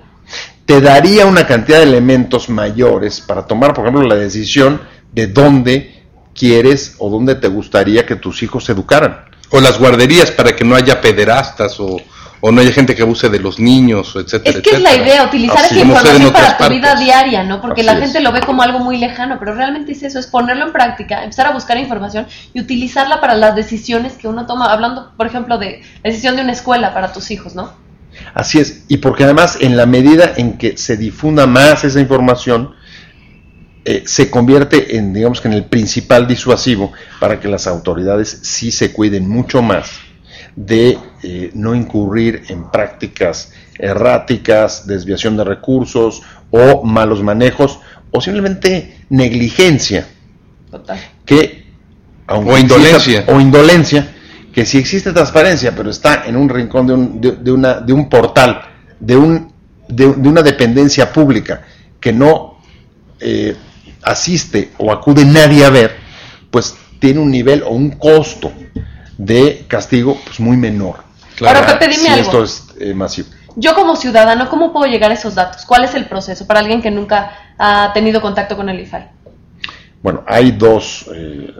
[0.65, 4.79] Te daría una cantidad de elementos mayores para tomar, por ejemplo, la decisión
[5.11, 6.02] de dónde
[6.33, 9.25] quieres o dónde te gustaría que tus hijos se educaran.
[9.49, 11.97] O las guarderías para que no haya pederastas o,
[12.45, 15.23] o no haya gente que abuse de los niños, etcétera, Es que es la idea,
[15.23, 17.61] utilizar Así esa en información para tu vida diaria, ¿no?
[17.61, 17.99] Porque Así la es.
[17.99, 21.23] gente lo ve como algo muy lejano, pero realmente es eso, es ponerlo en práctica,
[21.23, 25.57] empezar a buscar información y utilizarla para las decisiones que uno toma, hablando, por ejemplo,
[25.57, 27.71] de la decisión de una escuela para tus hijos, ¿no?
[28.33, 32.75] Así es, y porque además en la medida en que se difunda más esa información,
[33.85, 38.71] eh, se convierte en, digamos que en el principal disuasivo para que las autoridades sí
[38.71, 39.91] se cuiden mucho más
[40.55, 47.79] de eh, no incurrir en prácticas erráticas, desviación de recursos o malos manejos
[48.11, 50.07] o simplemente negligencia
[50.69, 50.99] Total.
[51.25, 51.63] que
[52.27, 53.19] aunque O indolencia.
[53.19, 54.07] exista- o indolencia
[54.53, 57.91] que si existe transparencia pero está en un rincón de un, de, de una, de
[57.93, 58.61] un portal
[58.99, 59.51] de, un,
[59.89, 61.63] de, de una dependencia pública
[61.99, 62.59] que no
[63.19, 63.55] eh,
[64.05, 65.95] asiste o acude nadie a ver
[66.51, 68.51] pues tiene un nivel o un costo
[69.17, 71.59] de castigo pues muy menor Claro.
[71.59, 72.21] Ahora, Pepe, dime si algo.
[72.21, 75.65] esto es eh, masivo Yo como ciudadano, ¿cómo puedo llegar a esos datos?
[75.65, 79.09] ¿Cuál es el proceso para alguien que nunca ha tenido contacto con el IFAI?
[80.01, 81.53] Bueno, hay dos, eh,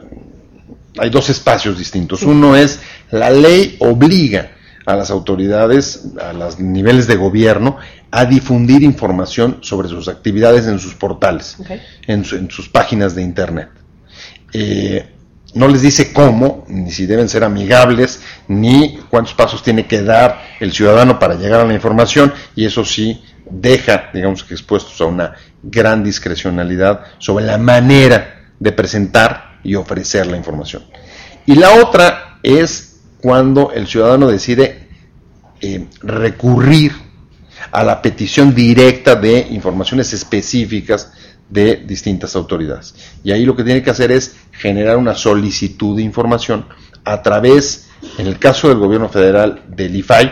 [0.98, 2.22] hay dos espacios distintos.
[2.22, 2.80] Uno es
[3.10, 4.50] la ley obliga
[4.86, 7.76] a las autoridades, a los niveles de gobierno,
[8.10, 11.70] a difundir información sobre sus actividades en sus portales, Ok.
[12.06, 13.68] en, su- en sus páginas de internet.
[14.52, 15.08] Eh,
[15.54, 20.40] no les dice cómo, ni si deben ser amigables, ni cuántos pasos tiene que dar
[20.60, 25.04] el ciudadano para llegar a la información, y eso sí deja, digamos que expuestos a
[25.04, 30.82] una gran discrecionalidad sobre la manera de presentar y ofrecer la información.
[31.46, 32.93] Y la otra es
[33.24, 34.86] cuando el ciudadano decide
[35.58, 36.92] eh, recurrir
[37.72, 41.10] a la petición directa de informaciones específicas
[41.48, 42.94] de distintas autoridades.
[43.24, 46.66] Y ahí lo que tiene que hacer es generar una solicitud de información
[47.02, 50.30] a través, en el caso del gobierno federal, del IFAI,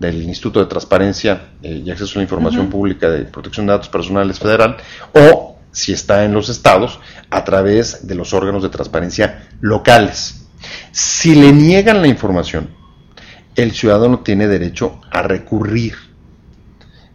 [0.00, 2.68] del Instituto de Transparencia eh, y Acceso a la Información.
[2.68, 4.78] Pública de Protección de Datos Personales Federal,
[5.12, 6.98] o si está en los estados,
[7.30, 10.43] a través de los órganos de transparencia locales.
[10.92, 12.70] Si le niegan la información,
[13.54, 15.94] el ciudadano tiene derecho a recurrir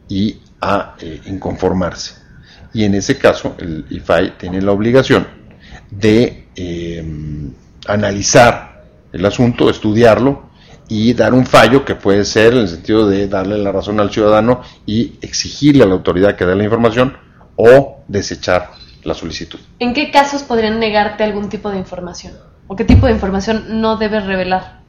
[0.08, 2.16] y a eh, inconformarse.
[2.74, 5.28] Y en ese caso, el IFAI tiene la obligación
[5.90, 7.52] de eh,
[7.88, 10.50] analizar el asunto, estudiarlo
[10.88, 14.12] y dar un fallo que puede ser en el sentido de darle la razón al
[14.12, 17.18] ciudadano y exigirle a la autoridad que dé la información
[17.56, 18.72] o desechar
[19.04, 19.60] la solicitud.
[19.80, 22.34] ¿En qué casos podrían negarte algún tipo de información?
[22.70, 24.80] ¿O qué tipo de información no debes revelar?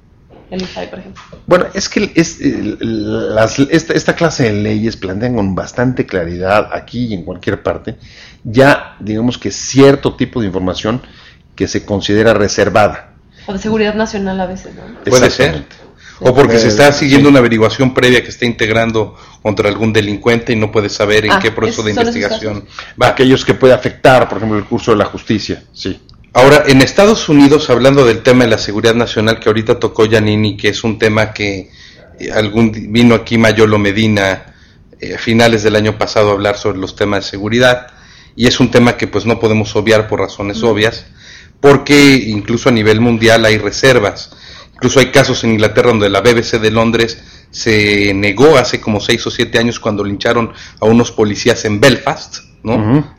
[0.50, 1.22] El IFAI, por ejemplo.
[1.46, 7.06] Bueno, es que es, las, esta, esta, clase de leyes plantean con bastante claridad aquí
[7.06, 7.96] y en cualquier parte
[8.44, 11.00] ya, digamos que cierto tipo de información
[11.54, 13.14] que se considera reservada.
[13.46, 14.82] O de seguridad nacional a veces, ¿no?
[15.04, 15.64] Puede ser.
[16.20, 20.56] O porque se está siguiendo una averiguación previa que está integrando contra algún delincuente y
[20.56, 22.66] no puede saber en Ah, qué proceso de investigación
[23.00, 25.98] Va, aquellos que puede afectar, por ejemplo, el curso de la justicia, sí.
[26.32, 30.56] Ahora, en Estados Unidos, hablando del tema de la seguridad nacional que ahorita tocó Giannini,
[30.56, 31.70] que es un tema que
[32.20, 34.54] eh, algún vino aquí Mayolo Medina
[35.00, 37.88] eh, a finales del año pasado a hablar sobre los temas de seguridad,
[38.36, 41.04] y es un tema que pues no podemos obviar por razones obvias,
[41.60, 44.30] porque incluso a nivel mundial hay reservas.
[44.72, 47.18] Incluso hay casos en Inglaterra donde la BBC de Londres
[47.50, 52.49] se negó hace como seis o siete años cuando lincharon a unos policías en Belfast,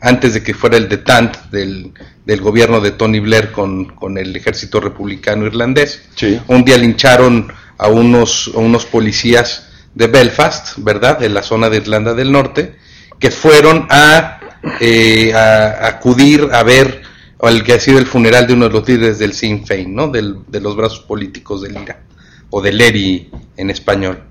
[0.00, 1.92] Antes de que fuera el detente del,
[2.24, 6.02] del gobierno de Tony Blair con, con el ejército republicano irlandés.
[6.14, 6.40] Sí.
[6.48, 11.18] Un día lincharon a unos, a unos policías de Belfast, ¿verdad?
[11.18, 12.76] De la zona de Irlanda del Norte,
[13.18, 14.38] que fueron a,
[14.80, 17.02] eh, a- a acudir a ver
[17.40, 20.06] al que ha sido el funeral de uno de los líderes del Sinn Féin, ¿no?
[20.08, 22.00] Del- de los brazos políticos del IRA,
[22.50, 24.22] o del ERI en español.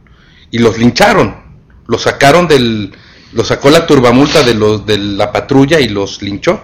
[0.50, 1.36] Y los lincharon,
[1.88, 2.94] los sacaron del,
[3.34, 6.62] los sacó la turbamulta de los de la patrulla y los linchó.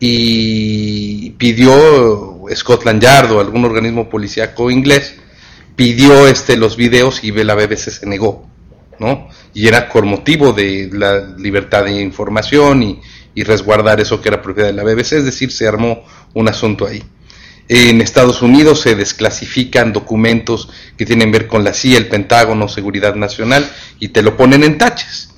[0.00, 5.16] Y pidió Scotland Yard o algún organismo policíaco inglés
[5.78, 8.44] pidió este los videos y la BBC se negó,
[8.98, 9.28] ¿no?
[9.54, 13.00] Y era por motivo de la libertad de información y,
[13.32, 16.84] y resguardar eso que era propiedad de la BBC, es decir, se armó un asunto
[16.84, 17.00] ahí.
[17.68, 22.66] En Estados Unidos se desclasifican documentos que tienen que ver con la CIA, el Pentágono,
[22.66, 23.70] Seguridad Nacional,
[24.00, 25.32] y te lo ponen en taches,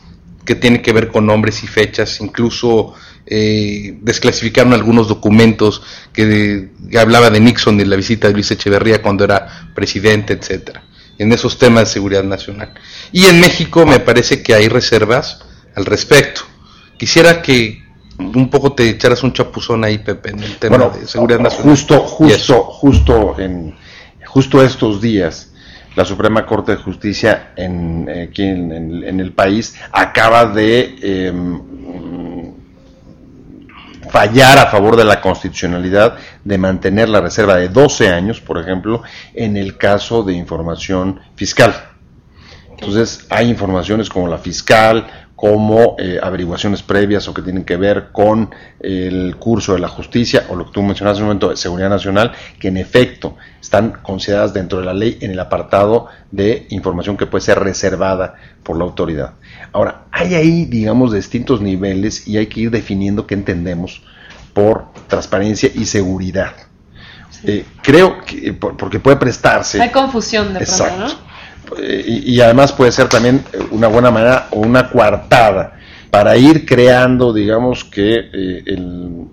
[0.44, 2.94] que tienen que ver con nombres y fechas, incluso
[3.26, 9.03] eh, desclasificaron algunos documentos que, que hablaba de Nixon y la visita de Luis Echeverría
[9.03, 10.83] cuando era presidente, etcétera,
[11.18, 12.74] en esos temas de seguridad nacional.
[13.12, 15.40] Y en México me parece que hay reservas
[15.74, 16.42] al respecto.
[16.98, 17.83] Quisiera que
[18.18, 21.68] un poco te echaras un chapuzón ahí, Pepe, en el tema Bueno, de seguridad nacional.
[21.70, 23.74] justo, justo, justo en
[24.26, 25.49] justo estos días,
[25.96, 30.96] la Suprema Corte de Justicia en, eh, aquí en, en- en el país acaba de
[31.03, 32.50] eh, mm,
[34.11, 39.03] fallar a favor de la constitucionalidad de mantener la reserva de 12 años, por ejemplo,
[39.35, 41.74] en el caso de información fiscal.
[42.70, 45.07] Entonces, hay informaciones como la fiscal,
[45.40, 50.44] como eh, averiguaciones previas o que tienen que ver con el curso de la justicia
[50.50, 53.92] o lo que tú mencionaste en un momento de seguridad nacional, que en efecto están
[54.03, 58.76] consideradas dentro de la ley en el apartado de información que puede ser reservada por
[58.76, 59.33] la autoridad.
[59.72, 64.03] Ahora, hay ahí, digamos, distintos niveles y hay que ir definiendo qué entendemos
[64.53, 66.53] por transparencia y seguridad.
[67.44, 69.81] Eh, creo que, por- porque puede prestarse.
[69.81, 70.98] Hay confusión de pronto, Exacto.
[71.14, 71.29] ¿no?
[71.79, 75.79] Eh, Y, además puede ser también eh, una buena manera o una coartada
[76.11, 79.27] para ir creando, digamos que eh, eh,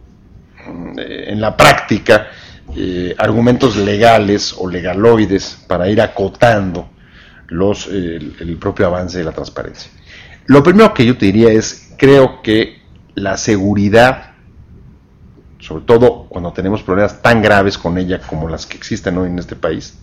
[1.28, 2.28] en la práctica
[3.18, 6.90] argumentos legales o legaloides para ir acotando
[7.48, 9.90] los, el propio avance de la transparencia.
[10.48, 12.82] Lo primero que yo te diría es, creo que
[13.16, 14.34] la seguridad,
[15.60, 19.40] sobre todo cuando tenemos problemas tan graves con ella como las que existen hoy en
[19.40, 19.98] este país,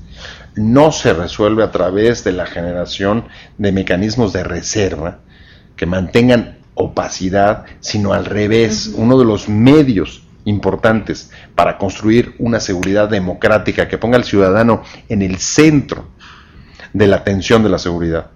[0.56, 3.26] no se resuelve a través de la generación
[3.58, 5.20] de mecanismos de reserva
[5.76, 13.08] que mantengan opacidad, sino al revés, uno de los medios importantes para construir una seguridad
[13.08, 16.08] democrática que ponga al ciudadano en el centro
[16.92, 18.30] de la atención de la seguridad.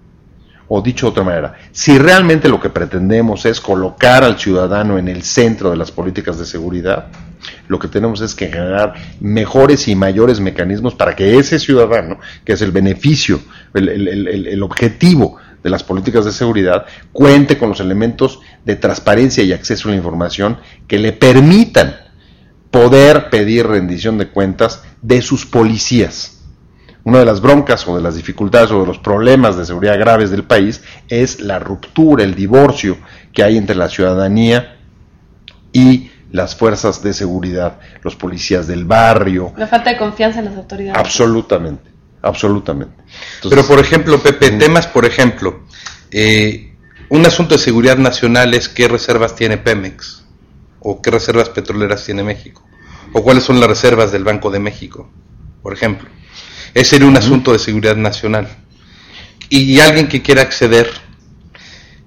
[0.70, 5.08] O dicho de otra manera, si realmente lo que pretendemos es colocar al ciudadano en
[5.08, 7.06] el centro de las políticas de seguridad,
[7.68, 12.52] lo que tenemos es que generar mejores y mayores mecanismos para que ese ciudadano, que
[12.52, 13.40] es el beneficio,
[13.72, 19.52] el, el- objetivo de las políticas de seguridad, cuente con los elementos de transparencia y
[19.52, 21.96] acceso a la información que le permitan
[22.70, 26.37] poder pedir rendición de cuentas de sus policías.
[27.08, 30.28] Una de las broncas o de las dificultades o de los problemas de seguridad graves
[30.30, 32.98] del país es la ruptura, el divorcio
[33.32, 34.76] que hay entre la ciudadanía
[35.72, 39.54] y las fuerzas de seguridad, los policías del barrio.
[39.56, 41.00] La falta de confianza en las autoridades.
[41.00, 41.90] Absolutamente,
[42.20, 43.02] absolutamente.
[43.36, 45.60] Entonces, Pero por ejemplo, Pepe, temas, por ejemplo,
[46.10, 46.74] eh,
[47.08, 50.26] un asunto de seguridad nacional es qué reservas tiene Pemex
[50.80, 52.62] o qué reservas petroleras tiene México
[53.14, 55.08] o cuáles son las reservas del Banco de México,
[55.62, 56.17] por ejemplo.
[56.78, 58.46] Ese sería un asunto de seguridad nacional.
[59.48, 60.88] Y alguien que quiera acceder,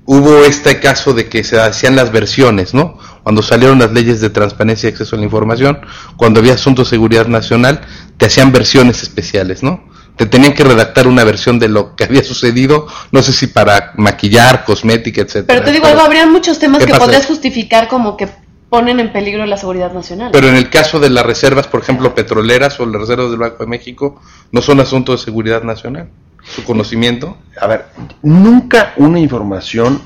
[0.05, 2.97] hubo este caso de que se hacían las versiones, ¿no?
[3.23, 5.81] Cuando salieron las leyes de transparencia y acceso a la información,
[6.15, 7.81] cuando había asuntos de seguridad nacional,
[8.15, 9.84] te hacían versiones especiales, ¿no?
[10.15, 13.91] Te tenían que redactar una versión de lo que había sucedido, no sé si para
[13.97, 15.47] maquillar, cosmética, etcétera.
[15.47, 18.29] Pero te digo algo, habrían muchos temas que podrías justificar como que
[18.71, 20.29] ponen en peligro la seguridad nacional.
[20.31, 23.57] Pero en el caso de las reservas, por ejemplo, petroleras o las reservas del Banco
[23.65, 24.21] de México,
[24.53, 26.07] no son asuntos de seguridad nacional.
[26.41, 27.38] Su conocimiento.
[27.60, 27.88] A ver,
[28.23, 30.01] nunca una información,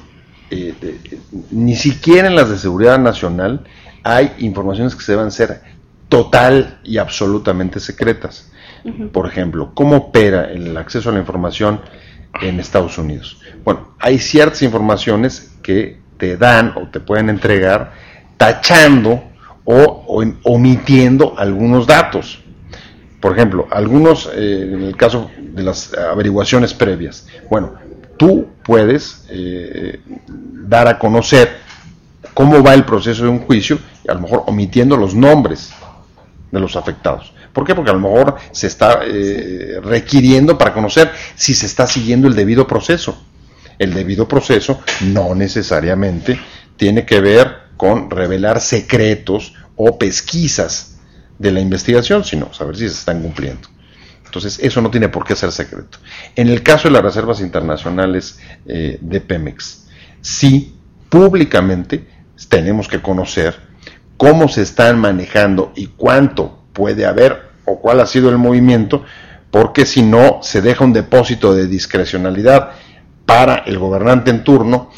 [0.50, 0.74] eh,
[1.52, 3.64] ni siquiera en las de seguridad nacional,
[4.02, 5.62] hay informaciones que se deben ser
[6.10, 8.52] total y absolutamente secretas.
[9.12, 11.82] Por ejemplo, ¿cómo opera el acceso a la información
[12.42, 13.40] en Estados Unidos?
[13.64, 19.24] Bueno, hay ciertas informaciones que te dan o te pueden entregar tachando
[19.64, 20.04] o,
[20.44, 22.42] omitiendo algunos datos.
[23.20, 27.74] Por ejemplo, algunos, eh, en el caso de las averiguaciones previas, bueno,
[28.18, 31.58] tú puedes eh, dar a conocer
[32.34, 35.72] cómo va el proceso de un juicio, a lo mejor omitiendo los nombres
[36.52, 37.34] de los afectados.
[37.52, 37.74] ¿Por qué?
[37.74, 42.36] Porque a lo mejor se está eh, requiriendo para conocer si se está siguiendo el
[42.36, 43.18] debido proceso.
[43.80, 46.40] El debido proceso no necesariamente
[46.78, 50.98] tiene que ver con revelar secretos o pesquisas
[51.38, 53.68] de la investigación, sino saber si se están cumpliendo.
[54.26, 55.98] Entonces, eso no tiene por qué ser secreto.
[56.36, 59.88] En el caso de las reservas internacionales eh, de Pemex,
[60.22, 60.76] sí,
[61.10, 62.08] públicamente
[62.50, 63.56] tenemos que conocer
[64.18, 69.04] cómo se están manejando y cuánto puede haber o cuál ha sido el movimiento,
[69.52, 72.72] porque si no, se deja un depósito de discrecionalidad
[73.26, 74.92] para el gobernante en turno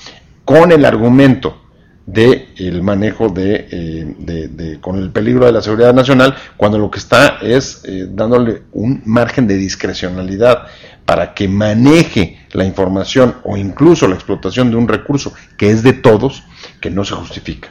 [0.46, 1.67] con el argumento
[2.08, 7.00] de el manejo eh, de, con el peligro de la seguridad nacional cuando lo que
[7.00, 10.68] está es eh, dándole un margen de discrecionalidad
[11.06, 15.94] para que maneje la información o incluso la explotación de un recurso que es de
[15.94, 16.44] todos
[16.80, 17.68] que no se justifica.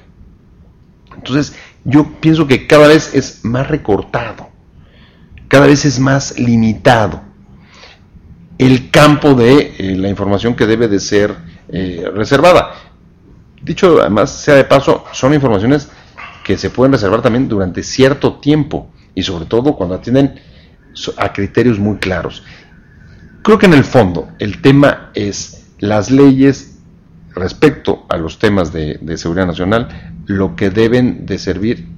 [1.17, 4.51] Entonces yo pienso que cada vez es más recortado
[5.49, 7.23] cada vez es más limitado
[8.59, 11.57] el campo de eh, la información que debe de ser
[12.15, 12.86] reservada
[13.67, 15.89] Dicho además, sea de paso, son informaciones
[16.45, 20.41] que se pueden reservar también durante cierto tiempo y sobre todo cuando atienden
[21.17, 22.45] a criterios muy claros.
[23.43, 26.79] Creo que en el fondo el tema es las leyes
[27.35, 31.89] respecto a los temas de, seguridad nacional, lo que deben de servir,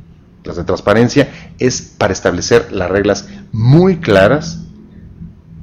[0.44, 1.28] las de transparencia,
[1.59, 4.64] es para establecer las reglas muy claras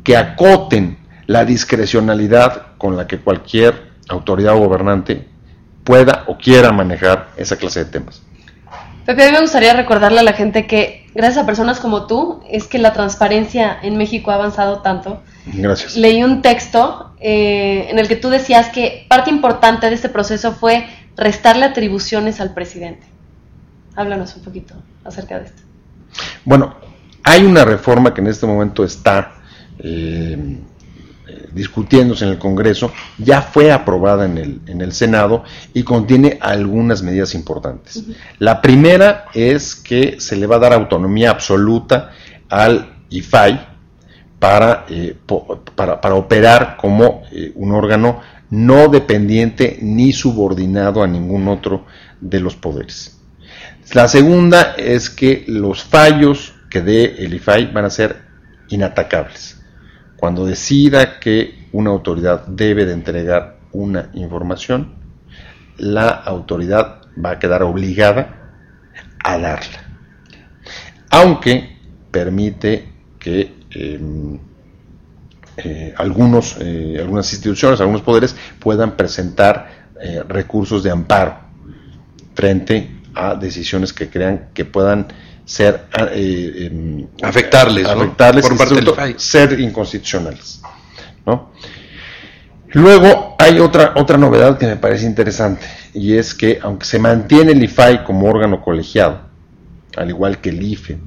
[0.03, 5.33] que acoten la discrecionalidad con la que cualquier autoridad gobernante
[5.85, 8.21] pueda o quiera manejar esa clase de temas.
[9.05, 12.41] Pepe, a mí me gustaría recordarle a la gente que gracias a personas como tú
[12.49, 15.21] es que la transparencia en México ha avanzado tanto.
[15.45, 15.95] Gracias.
[15.95, 20.53] Leí un texto eh, en el que tú decías que parte importante de este proceso
[20.53, 23.05] fue restarle atribuciones al presidente.
[23.95, 25.61] Háblanos un poquito acerca de esto.
[26.43, 26.75] Bueno,
[27.23, 29.35] hay una reforma que en este momento está
[29.77, 30.57] eh,
[31.51, 35.43] discutiéndose en el Congreso, ya fue aprobada en el, en el Senado
[35.73, 38.03] y contiene algunas medidas importantes.
[38.39, 42.11] La primera es que se le va a dar autonomía absoluta
[42.49, 43.67] al IFAI
[44.39, 45.15] para, eh,
[45.75, 51.85] para, para, operar como eh, un órgano no dependiente ni subordinado a ningún otro
[52.19, 53.17] de los poderes.
[53.93, 58.17] La segunda es que los fallos que dé el IFAI van a ser
[58.69, 59.54] inatacables
[60.17, 64.95] cuando decida que una autoridad debe de entregar una información,
[65.77, 68.53] la autoridad va a quedar obligada
[69.23, 69.85] a darla.
[71.09, 71.77] Aunque
[72.11, 72.89] permite
[73.19, 74.39] que em,
[75.57, 81.37] eh, algunos, eh, algunas instituciones, algunos poderes puedan presentar eh, recursos de amparo
[82.33, 85.07] frente a decisiones que crean que puedan
[85.45, 90.61] ser ah, eh, em, afectarles, por parte del ser inconstitucionales.
[92.69, 97.53] Luego hay otra, otra novedad que me parece interesante y es que aunque se mantiene
[97.53, 99.21] el IFAI como órgano colegiado,
[99.95, 100.97] al igual que el IFE,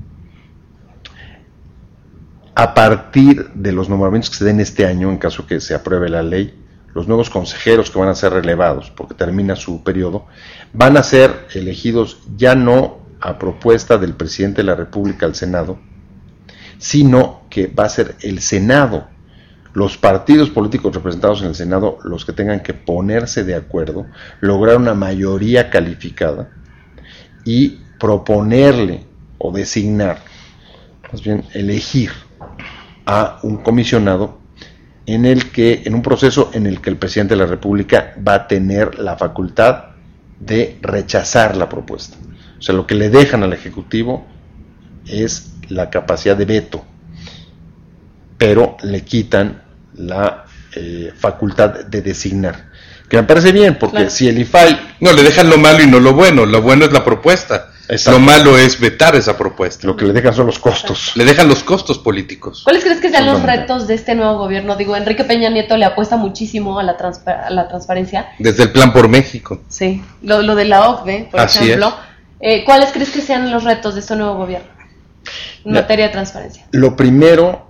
[2.54, 6.08] a partir de los nombramientos que se den este año, en caso que se apruebe
[6.08, 6.54] la ley,
[6.94, 10.26] los nuevos consejeros que van a ser relevados, porque termina su periodo,
[10.72, 15.78] van a ser elegidos ya no a propuesta del presidente de la República al Senado,
[16.78, 19.08] sino que va a ser el Senado,
[19.74, 24.06] los partidos políticos representados en el Senado, los que tengan que ponerse de acuerdo,
[24.40, 26.50] lograr una mayoría calificada
[27.44, 29.06] y proponerle
[29.38, 30.18] o designar,
[31.12, 32.10] más bien elegir
[33.06, 34.38] a un comisionado
[35.06, 38.34] en el que, en un proceso en el que el presidente de la República va
[38.34, 39.84] a tener la facultad
[40.38, 42.18] de rechazar la propuesta.
[42.58, 44.26] O sea, lo que le dejan al Ejecutivo
[45.06, 46.84] es la capacidad de veto,
[48.36, 49.62] pero le quitan
[49.94, 50.44] la
[50.74, 52.68] eh, facultad de designar.
[53.08, 54.96] Que me parece bien, porque si el IFAI...
[55.00, 56.44] No, le dejan lo malo y no lo bueno.
[56.44, 57.70] Lo bueno es la propuesta.
[58.06, 59.86] Lo malo es vetar esa propuesta.
[59.86, 61.12] Lo que le dejan son los costos.
[61.14, 62.60] Le dejan los costos políticos.
[62.64, 64.76] ¿Cuáles crees que sean los retos de este nuevo gobierno?
[64.76, 68.28] Digo, Enrique Peña Nieto le apuesta muchísimo a la, a la transparencia.
[68.38, 69.62] Desde el plan por México.
[69.68, 71.94] Sí, lo, de la OCDE, por ejemplo.
[72.40, 74.68] Eh, ¿Cuáles crees que sean los retos de este nuevo gobierno
[75.64, 76.66] en materia de transparencia?
[76.72, 77.68] Lo primero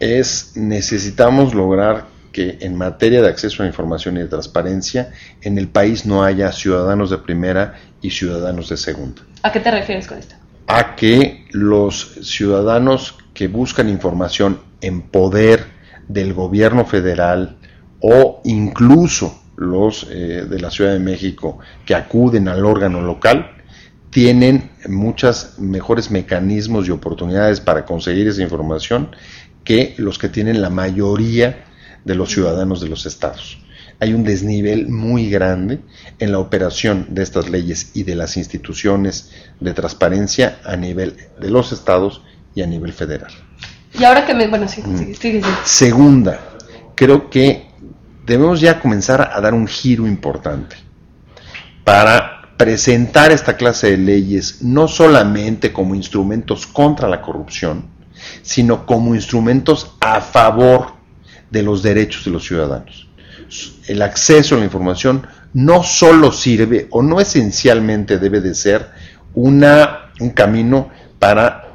[0.00, 5.68] es necesitamos lograr que en materia de acceso a información y de transparencia en el
[5.68, 9.22] país no haya ciudadanos de primera y ciudadanos de segunda.
[9.42, 10.34] ¿A qué te refieres con esto?
[10.66, 15.64] A que los ciudadanos que buscan información en poder
[16.08, 17.56] del gobierno federal
[18.00, 23.54] o incluso los eh, de la Ciudad de México que acuden al órgano local
[24.14, 29.10] tienen muchos mejores mecanismos y oportunidades para conseguir esa información
[29.64, 31.64] que los que tienen la mayoría
[32.04, 33.58] de los ciudadanos de los estados.
[33.98, 35.80] Hay un desnivel muy grande
[36.20, 41.50] en la operación de estas leyes y de las instituciones de transparencia a nivel de
[41.50, 42.22] los estados
[42.54, 43.32] y a nivel federal.
[43.98, 44.46] Y ahora que me...
[44.46, 46.38] Bueno, sí, sí, sí, Segunda,
[46.94, 47.66] creo que
[48.24, 50.76] debemos ya comenzar a dar un giro importante
[51.82, 57.86] para presentar esta clase de leyes no solamente como instrumentos contra la corrupción,
[58.42, 60.92] sino como instrumentos a favor
[61.50, 63.08] de los derechos de los ciudadanos.
[63.86, 68.90] El acceso a la información no solo sirve o no esencialmente debe de ser
[69.34, 71.68] una, un camino para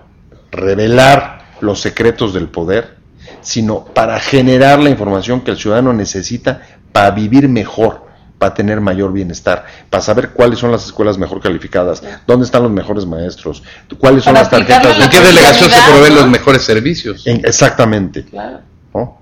[0.51, 2.97] revelar los secretos del poder,
[3.41, 6.61] sino para generar la información que el ciudadano necesita
[6.91, 8.08] para vivir mejor,
[8.39, 12.71] para tener mayor bienestar, para saber cuáles son las escuelas mejor calificadas, dónde están los
[12.71, 13.61] mejores maestros,
[13.99, 14.97] cuáles son las tarjetas.
[14.97, 17.27] ¿En qué delegación se proveen los mejores servicios?
[17.27, 18.23] exactamente.
[18.23, 18.61] Claro.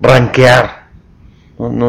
[0.00, 0.88] Ranquear.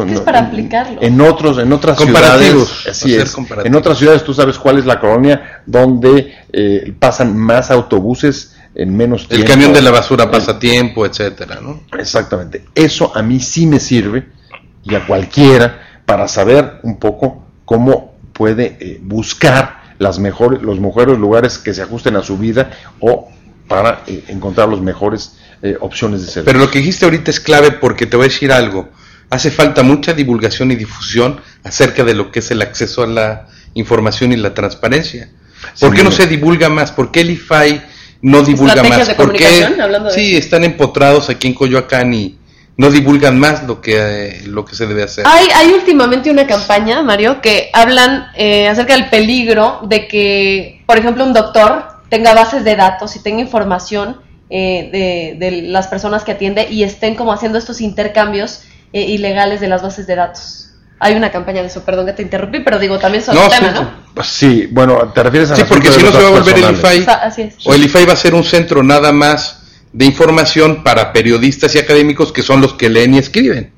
[0.07, 1.01] es para aplicarlo.
[1.01, 3.36] En otros, en otras ciudades, así es.
[3.63, 8.97] En otras ciudades tú sabes cuál es la colonia donde eh, pasan más autobuses en
[8.97, 9.45] menos tiempo.
[9.45, 11.84] El camión de la basura pasa tiempo, etcétera, ¿no?
[11.97, 12.65] Exactamente.
[12.73, 14.27] Eso a mí sí me sirve
[14.84, 21.20] y a cualquiera para saber un poco cómo puede eh, buscar las mejores, los mejores
[21.20, 23.30] lugares que se ajusten a su vida o
[23.68, 26.51] para eh, encontrar las mejores eh, opciones de servicio.
[26.51, 28.89] Pero lo que dijiste ahorita es clave porque te voy a decir algo.
[29.30, 33.47] Hace falta mucha divulgación y difusión acerca de lo que es el acceso a la
[33.76, 35.30] información y la transparencia.
[35.80, 36.91] ¿Por qué no se divulga más?
[36.91, 37.84] ¿Por qué el IFAI
[38.24, 39.14] no divulga más?
[39.14, 39.68] ¿Por qué
[40.10, 42.38] sí, están empotrados aquí en Coyoacán y,
[42.80, 45.25] no divulgan más lo que, eh, lo que se debe hacer.
[45.27, 50.97] Hay, hay últimamente una campaña, Mario, que hablan eh, acerca del peligro de que, por
[50.97, 56.23] ejemplo, un doctor tenga bases de datos y tenga información eh, de, de, las personas
[56.23, 58.61] que atiende y estén como haciendo estos intercambios
[58.93, 60.69] ilegales de las bases de datos.
[60.99, 63.71] Hay una campaña de eso, perdón que te interrumpí, pero digo, también son no, tema,
[63.71, 63.91] ¿no?
[64.15, 65.57] Pues sí, bueno, te refieres a...
[65.57, 67.05] Sí, porque si no se va a volver el IFAI,
[67.65, 69.59] o el IFAI va a ser un centro nada más
[69.93, 73.71] de información para periodistas y académicos que son los que leen y escriben.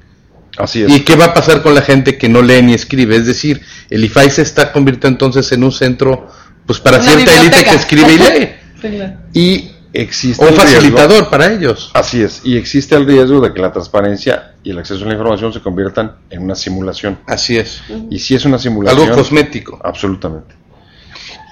[0.58, 0.92] Así es.
[0.92, 3.16] ¿Y qué va a pasar con la gente que no lee ni escribe?
[3.16, 6.28] Es decir, el IFAI se está convirtiendo entonces en un centro
[6.66, 8.50] pues para cierta élite que escribe y lee.
[9.34, 11.92] Y existe un facilitador para ellos.
[11.94, 15.14] Así es, y existe el riesgo de que la transparencia y el acceso a la
[15.14, 17.20] información se conviertan en una simulación.
[17.28, 17.84] Así es.
[18.10, 19.80] Y si es una simulación algo cosmético.
[19.84, 20.56] Absolutamente.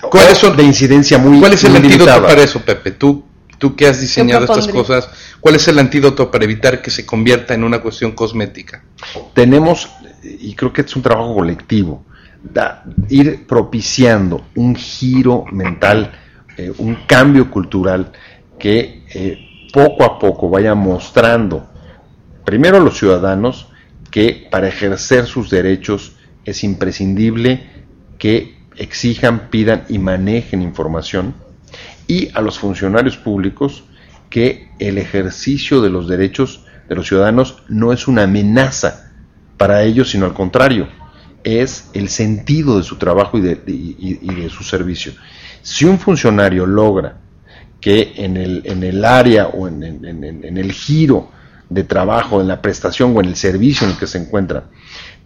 [0.10, 2.92] ¿Cuál es de incidencia muy ¿Cuál es el antídoto para eso, Pepe?
[2.92, 3.26] Tú
[3.60, 5.10] Tú que has diseñado estas cosas,
[5.42, 8.84] ¿cuál es el antídoto para evitar que se convierta en una cuestión cosmética?
[9.34, 9.90] Tenemos,
[10.24, 12.06] y creo que es un trabajo colectivo,
[13.10, 16.14] ir propiciando un giro mental,
[16.56, 18.14] eh, un cambio cultural
[18.58, 19.38] que eh,
[19.74, 21.70] poco a poco vaya mostrando,
[22.46, 23.68] primero a los ciudadanos,
[24.10, 26.14] que para ejercer sus derechos
[26.46, 27.70] es imprescindible
[28.18, 31.49] que exijan, pidan y manejen información
[32.08, 33.84] y a los funcionarios públicos
[34.30, 39.12] que el ejercicio de los derechos de los ciudadanos no es una amenaza
[39.58, 40.88] para ellos, sino al contrario,
[41.44, 45.14] es el sentido de su trabajo y de, su servicio.
[45.62, 47.18] Si un funcionario logra
[47.82, 51.30] que en el, en el área o en- en el giro
[51.70, 54.66] de trabajo, en la prestación o en el servicio en el que se encuentra,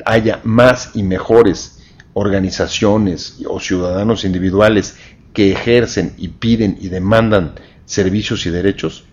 [0.05, 1.79] haya más y mejores
[2.13, 4.97] organizaciones o ciudadanos individuales
[5.33, 7.53] que ejercen y piden y demandan
[7.85, 9.05] servicios y derechos,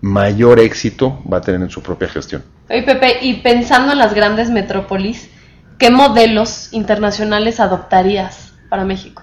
[0.00, 2.42] mayor éxito va a tener en su propia gestión.
[2.68, 5.28] Oye, Pepe, y pensando en las grandes metrópolis,
[5.78, 9.22] ¿qué modelos internacionales adoptarías para México?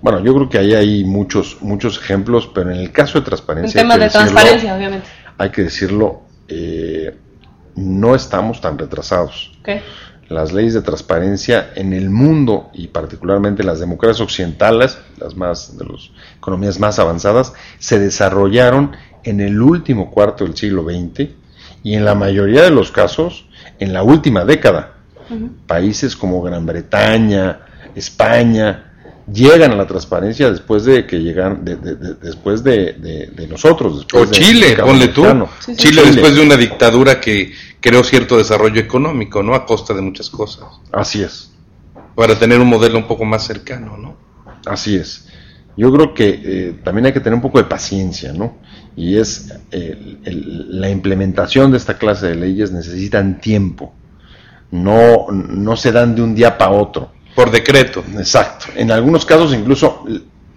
[0.00, 3.24] Bueno, yo creo que ahí hay muchos, muchos ejemplos, pero en el caso de En
[3.24, 3.80] transparencia...
[3.82, 5.06] que de decirlo- transparencia, obviamente.
[5.38, 7.16] Hay que decirlo, eh,
[7.76, 9.52] no estamos tan retrasados.
[10.32, 15.76] Las leyes de transparencia en el mundo y particularmente en las democracias occidentales, las más
[15.76, 18.92] de las economías más avanzadas, se desarrollaron
[19.24, 21.30] en el último cuarto del siglo XX
[21.82, 23.46] y en la mayoría de los casos
[23.78, 24.94] en la última década.
[25.66, 27.60] Países como Gran Bretaña,
[27.94, 28.91] España,
[29.30, 33.46] llegan a la transparencia después de que llegan, de- de- de- después de, de- de
[33.48, 33.92] nosotros.
[33.92, 35.22] O después de- Chile, ponle tú.
[35.22, 35.48] mexicano.
[35.60, 35.76] Sí, sí.
[35.76, 39.54] Chile después de una dictadura que creó cierto desarrollo económico, ¿no?
[39.54, 40.64] A costa de muchas cosas.
[40.92, 41.50] Así es.
[42.14, 44.16] Para tener un modelo un poco más cercano, ¿no?
[44.66, 45.28] Así es.
[45.76, 48.58] Yo creo que eh, también hay que tener un poco de paciencia, ¿no?
[48.94, 53.94] Y es eh, el- la implementación de esta clase de leyes necesitan tiempo.
[54.70, 57.12] No, no se dan de un día para otro.
[57.34, 58.04] Por decreto.
[58.18, 58.66] Exacto.
[58.76, 60.04] En algunos casos incluso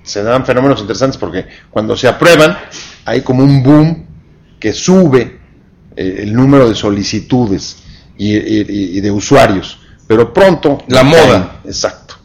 [0.03, 2.57] se dan fenómenos interesantes porque cuando se aprueban
[3.05, 4.05] hay como un boom
[4.59, 5.39] que sube
[5.95, 7.78] eh, el número de solicitudes
[8.17, 11.59] y, y- y de usuarios, pero pronto La moda.
[11.65, 12.15] Exacto.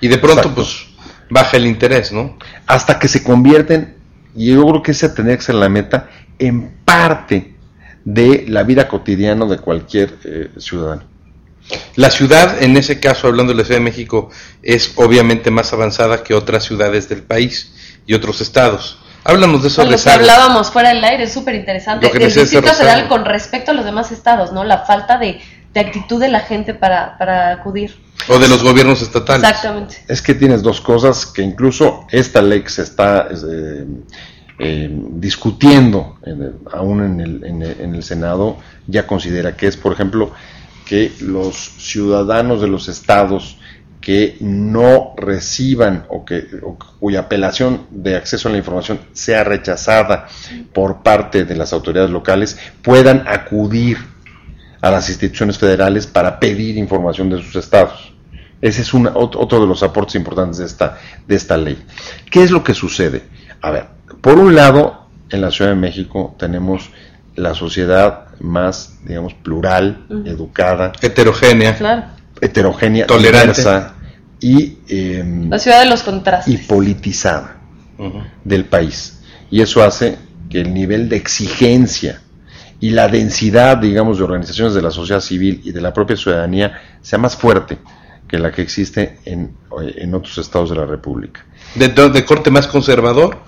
[0.00, 0.54] Y de pronto, Exacto.
[0.62, 0.86] pues,
[1.30, 2.36] baja el interés, ¿no?
[2.66, 3.96] hasta que se convierten,
[4.34, 7.54] y yo creo que esa tendría que ser la meta, en parte
[8.04, 11.02] de la vida cotidiana de cualquier eh, ciudadano.
[11.96, 14.30] La ciudad, en ese caso, hablando de la Ciudad de México,
[14.62, 17.72] es obviamente más avanzada que otras ciudades del país
[18.06, 18.98] y otros estados.
[19.24, 22.06] Háblanos de esos Con lo que hablábamos fuera del aire es súper interesante.
[22.06, 24.64] Lo que El Distrito Federal con respecto a los demás estados, ¿no?
[24.64, 25.40] La falta de,
[25.72, 27.94] de actitud de la gente para, para acudir.
[28.28, 29.44] O de los gobiernos estatales.
[29.48, 29.96] Exactamente.
[30.08, 33.84] Es que tienes dos cosas que incluso esta ley que se está eh,
[34.58, 39.66] eh, discutiendo en el- aún en el, en el- en el Senado ya considera que
[39.68, 40.32] es, por ejemplo,
[40.92, 43.56] que los ciudadanos de los estados
[44.02, 46.44] que no reciban o que
[47.00, 50.26] cuya apelación de acceso a la información sea rechazada
[50.74, 53.96] por parte de las autoridades locales puedan acudir
[54.82, 58.12] a las instituciones federales para pedir información de sus estados.
[58.60, 61.82] Ese es ot- otro de los aportes importantes de esta, de esta ley.
[62.30, 63.22] ¿Qué es lo que sucede?
[63.62, 63.86] A ver,
[64.20, 66.90] por un lado, en la Ciudad de México tenemos
[67.36, 71.76] la sociedad más, digamos, plural, educada, Heterogénea.
[71.76, 72.02] Claro.
[72.40, 73.60] heterogénea, Tolerante.
[73.60, 73.94] diversa
[74.40, 76.66] y, em, La ciudad de los y contrastes.
[76.66, 77.56] politizada
[77.98, 78.22] Ujú.
[78.44, 79.20] del país.
[79.50, 80.18] Y eso hace
[80.50, 82.20] que el nivel de exigencia
[82.80, 86.80] y la densidad, digamos, de organizaciones de la sociedad civil y de la propia ciudadanía
[87.00, 87.78] sea más fuerte
[88.26, 89.54] que la que existe en,
[89.96, 91.44] en otros estados de la República.
[91.76, 93.38] De, de corte más conservador.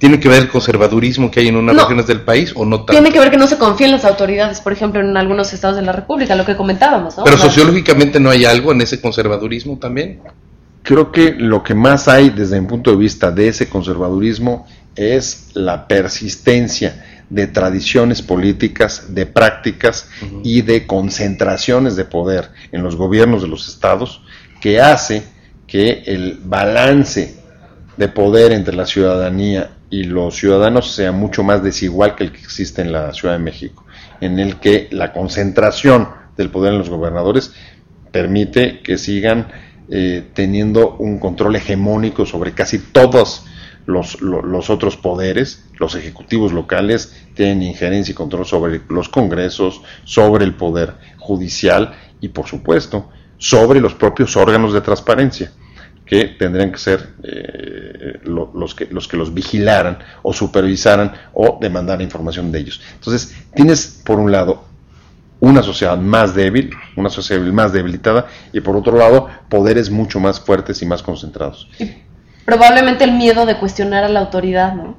[0.00, 1.82] ¿Tiene que ver el conservadurismo que hay en unas No.
[1.82, 2.92] regiones del país o no tanto?
[2.92, 5.76] Tiene que ver que no se confía en las autoridades, por ejemplo, en algunos estados
[5.76, 7.24] de la República, lo que comentábamos, ¿no?
[7.24, 10.20] Pero sociológicamente no hay algo en ese conservadurismo también.
[10.82, 15.50] Creo que lo que más hay desde mi punto de vista de ese conservadurismo es
[15.52, 20.08] la persistencia de tradiciones políticas, de prácticas
[20.42, 24.22] y de concentraciones de poder en los gobiernos de los estados
[24.62, 25.24] que hace
[25.66, 27.36] que el balance
[27.98, 32.38] de poder entre la ciudadanía y los ciudadanos sea mucho más desigual que el que
[32.38, 33.84] existe en la Ciudad de México,
[34.20, 37.52] en el que la concentración del poder en los gobernadores
[38.12, 39.48] permite que sigan
[39.90, 43.44] eh, teniendo un control hegemónico sobre casi todos
[43.86, 45.64] los, lo- los otros poderes.
[45.78, 52.28] Los ejecutivos locales tienen injerencia y control sobre los congresos, sobre el poder judicial y,
[52.28, 55.50] por supuesto, sobre los propios órganos de transparencia
[56.10, 61.58] que tendrían que ser eh, lo- los, que, los que los vigilaran o supervisaran o
[61.60, 62.82] demandaran información de ellos.
[62.94, 64.64] Entonces, tienes por un lado
[65.38, 70.38] una sociedad más débil, una sociedad más debilitada, y por otro lado, poderes mucho más
[70.40, 71.68] fuertes y más concentrados.
[72.44, 74.98] probablemente el miedo de cuestionar a la autoridad, ¿no?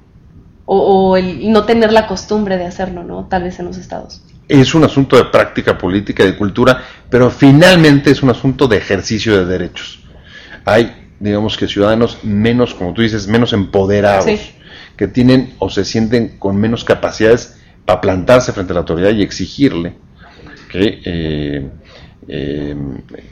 [0.66, 0.78] O,
[1.12, 3.26] o el no tener la costumbre de hacerlo, ¿no?
[3.26, 4.22] Tal vez en los estados.
[4.48, 8.78] Es un asunto de práctica política y de cultura, pero finalmente es un asunto de
[8.78, 10.00] ejercicio de derechos.
[10.66, 14.40] Hay, digamos que ciudadanos menos, como tú dices, menos empoderados, Sí.
[14.98, 17.56] que tienen o se sienten con menos capacidades
[17.86, 19.94] para plantarse frente a la autoridad y exigirle
[20.70, 21.70] que, eh,
[22.28, 22.76] eh,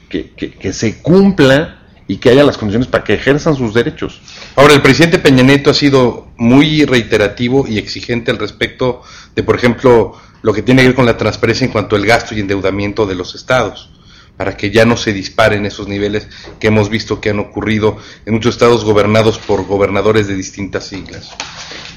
[0.09, 1.75] que, que- que se cumpla
[2.07, 4.19] y que haya las condiciones para que ejerzan sus derechos.
[4.55, 9.03] Ahora, el presidente Peña Nieto ha sido muy reiterativo y exigente al respecto
[9.35, 12.33] de, por ejemplo, lo que tiene que ver con la transparencia en cuanto al gasto
[12.33, 13.91] y endeudamiento de los estados,
[14.39, 16.29] para que ya no se disparen esos niveles
[16.61, 21.31] que hemos visto que han ocurrido en muchos estados gobernados por gobernadores de distintas siglas.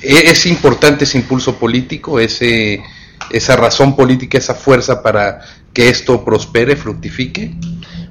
[0.01, 2.83] ¿E- ¿Es importante ese impulso político, ese,
[3.31, 5.41] esa razón política, esa fuerza para
[5.73, 7.55] que esto prospere, fructifique?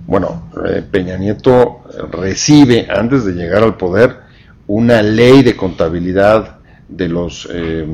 [0.07, 4.17] Bueno, eh, Peña Nieto recibe, antes de llegar al poder,
[4.65, 7.85] una ley de contabilidad de los, eh,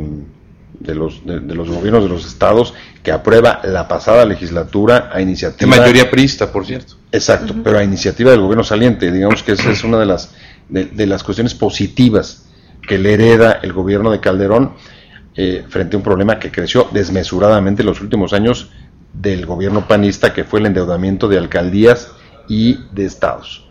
[0.80, 2.73] de los, de, de los gobiernos de los estados
[3.03, 5.75] que aprueba la pasada legislatura a De iniciativa.
[5.75, 6.95] mayoría priista, por cierto.
[7.11, 9.11] Exacto, pero a iniciativa del gobierno saliente.
[9.11, 10.36] Digamos que esa es una de las,
[10.69, 12.45] de, de las cuestiones positivas
[12.88, 14.73] que le hereda el gobierno de Calderón
[15.36, 18.69] eh, frente a un problema que creció desmesuradamente en los últimos años
[19.13, 22.11] del gobierno panista, que fue el endeudamiento de alcaldías
[22.47, 23.67] y de estados.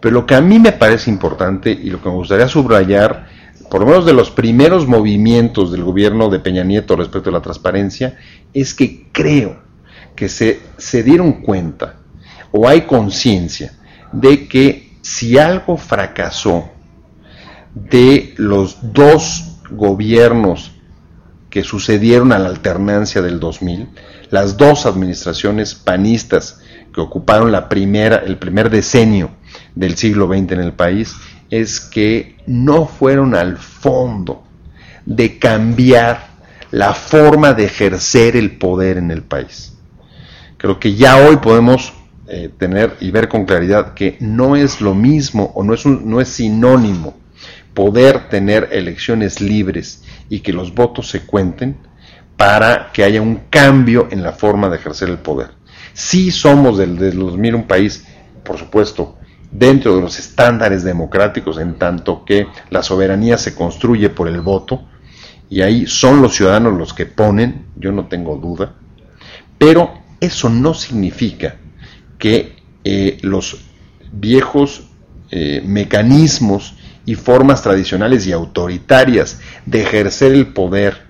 [0.00, 3.26] Pero lo que a mí me parece importante y lo que me gustaría subrayar,
[3.70, 7.42] por lo menos de los primeros movimientos del gobierno de Peña Nieto respecto a la
[7.42, 8.16] transparencia,
[8.54, 9.58] es que creo
[10.14, 11.96] que se, se dieron cuenta
[12.52, 13.72] o hay conciencia
[14.12, 16.70] de que si algo fracasó
[17.74, 20.72] de los dos gobiernos
[21.50, 23.88] que sucedieron a la alternancia del 2000,
[24.30, 26.60] las dos administraciones panistas
[26.92, 29.30] que ocuparon la primera, el primer decenio
[29.74, 31.14] del siglo XX en el país,
[31.50, 34.44] es que no fueron al fondo
[35.04, 36.28] de cambiar
[36.70, 39.74] la forma de ejercer el poder en el país.
[40.58, 41.92] Creo que ya hoy podemos
[42.28, 46.20] eh, tener y ver con claridad que no es lo mismo o no es, no
[46.20, 47.14] es sinónimo
[47.72, 51.76] poder tener elecciones libres y que los votos se cuenten
[52.36, 55.50] para que haya un cambio en la forma de ejercer el poder.
[55.92, 58.04] Sí somos del, del 2000 un país,
[58.42, 59.18] por supuesto,
[59.50, 64.84] dentro de los estándares democráticos, en tanto que la soberanía se construye por el voto,
[65.48, 68.74] y ahí son los ciudadanos los que ponen, yo no tengo duda,
[69.58, 71.56] pero eso no significa
[72.18, 73.58] que eh, los
[74.12, 74.88] viejos
[75.30, 76.74] eh, mecanismos
[77.04, 81.06] y formas tradicionales y autoritarias de ejercer el poder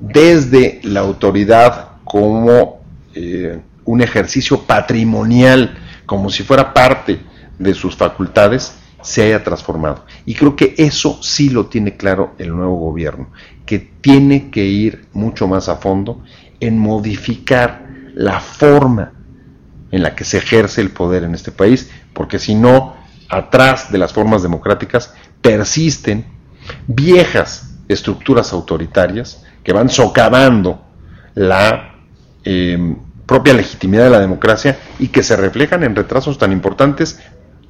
[0.00, 2.80] desde la autoridad como
[3.14, 5.76] eh, un ejercicio patrimonial,
[6.08, 7.20] como si fuera parte
[7.58, 10.06] de sus facultades, se haya transformado.
[10.24, 13.30] Y creo que eso sí lo tiene claro el nuevo gobierno,
[13.66, 16.24] que tiene que ir mucho más a fondo
[16.60, 19.12] en modificar la forma
[19.90, 22.96] en la que se ejerce el poder en este país, porque si no,
[23.28, 26.24] atrás de las formas democráticas persisten
[26.86, 30.82] viejas estructuras autoritarias que van socavando
[31.34, 31.96] la
[32.44, 32.96] eh,
[33.28, 37.20] propia legitimidad de la democracia y que se reflejan en retrasos tan importantes,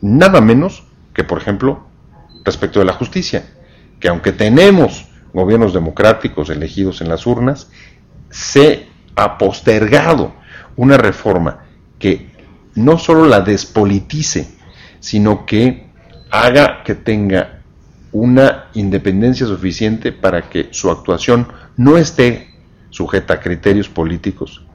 [0.01, 1.85] nada menos que, por ejemplo,
[2.45, 3.45] respecto de la justicia,
[3.99, 7.71] que aunque tenemos gobiernos democráticos elegidos en las urnas,
[8.31, 8.87] se
[9.17, 10.33] ha postergado
[10.77, 11.65] una reforma
[11.99, 12.31] que
[12.77, 14.49] no solo la despolitice,
[15.01, 15.89] sino que
[16.31, 17.63] haga que tenga
[18.13, 22.55] una independencia suficiente para que su actuación no esté
[22.91, 24.68] sujeta a criterios políticos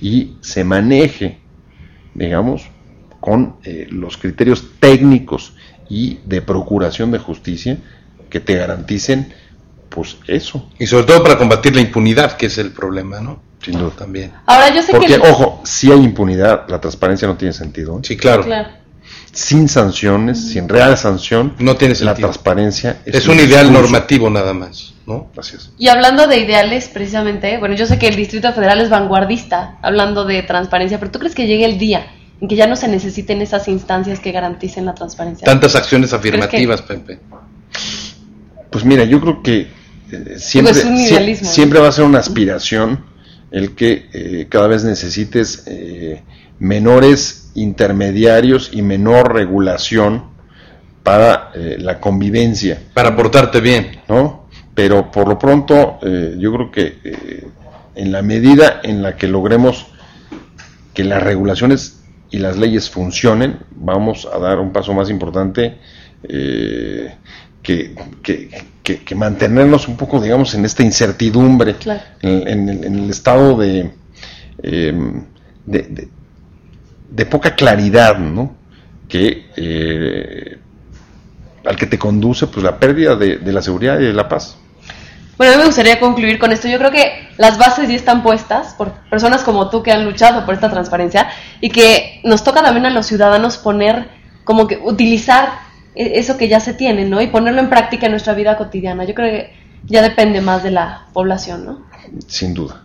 [0.00, 1.38] y se maneje,
[2.14, 2.68] digamos,
[3.20, 5.54] con eh, los criterios técnicos
[5.88, 7.78] y de procuración de justicia
[8.30, 9.32] que te garanticen,
[9.88, 13.40] pues eso, Y sobre todo para combatir la impunidad, que es el problema, ¿no?
[13.62, 13.90] sin duda.
[13.96, 14.32] También.
[14.46, 15.28] Ahora yo sé Porque, que...
[15.28, 17.98] ojo, si hay impunidad, la transparencia no tiene sentido.
[17.98, 18.02] ¿eh?
[18.04, 18.44] Sí, claro.
[18.44, 18.68] Claro.
[19.36, 23.72] Sin sanciones, sin real sanción, No tiene la transparencia Es un ideal discurso.
[23.72, 25.30] normativo nada más, ¿no?
[25.38, 25.72] Es.
[25.76, 30.24] Y hablando de ideales, precisamente, bueno, yo sé que el Distrito Federal es vanguardista hablando
[30.24, 32.06] de transparencia, pero ¿tú crees que llegue el día
[32.40, 35.44] en que ya no se necesiten esas instancias que garanticen la transparencia?
[35.44, 37.18] Tantas acciones afirmativas, Pepe.
[38.70, 39.68] Pues mira, yo creo que
[40.12, 41.52] eh, siempre, es un sie- idealismo, ¿no?
[41.52, 43.04] siempre va a ser una aspiración
[43.50, 46.22] el que eh, cada vez necesites eh,
[46.58, 50.24] menores intermediarios y menor regulación
[51.02, 54.00] para eh, la convivencia, Para portarte bien.
[54.08, 54.46] ¿no?
[54.74, 57.46] Pero por lo pronto, eh, yo creo que eh,
[57.94, 59.86] en la medida en la que logremos
[60.94, 62.00] que las regulaciones
[62.30, 65.78] y las leyes funcionen, vamos a dar un paso más importante
[66.28, 67.14] eh,
[67.62, 68.50] que, que-
[68.82, 72.02] que- que mantenernos un poco, digamos, en esta incertidumbre, Claro.
[72.22, 73.90] en, en el- en el estado de,
[74.62, 74.92] eh,
[75.66, 76.08] de, de-
[77.10, 78.56] de poca claridad, ¿no?
[79.08, 80.58] Que eh,
[81.64, 84.58] al que te conduce, pues la pérdida de, de la seguridad y de la paz.
[85.36, 86.66] Bueno, a mí me gustaría concluir con esto.
[86.66, 90.46] Yo creo que las bases ya están puestas por personas como tú que han luchado
[90.46, 91.28] por esta transparencia
[91.60, 94.08] y que nos toca también a los ciudadanos poner,
[94.44, 95.58] como que utilizar
[95.94, 97.20] e- eso que ya se tiene, ¿no?
[97.20, 99.04] Y ponerlo en práctica en nuestra vida cotidiana.
[99.04, 99.52] Yo creo que
[99.84, 101.86] ya depende más de la población, ¿no?
[102.26, 102.82] Sin duda.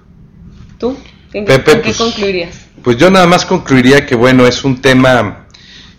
[0.78, 0.97] ¿Tú?
[1.34, 2.67] ¿En, Pepe, en qué pues, concluirías?
[2.84, 5.47] Pues yo nada más concluiría que, bueno, es un tema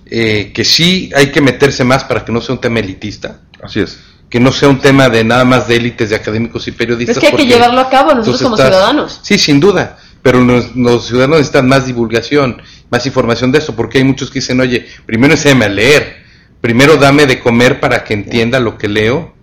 [0.07, 3.81] eh, que sí hay que meterse más para que no sea un tema elitista, Así
[3.81, 3.99] es.
[4.29, 7.17] que no sea un tema de nada más de élites, de académicos y periodistas.
[7.17, 9.21] Es que hay que llevarlo a cabo nosotros como estás- ciudadanos.
[9.23, 12.61] Sí, sin duda, pero los, los ciudadanos necesitan más divulgación,
[12.91, 16.17] más información de eso, porque hay muchos que dicen, oye, primero enséñame a leer,
[16.61, 19.35] primero dame de comer para que entienda lo que leo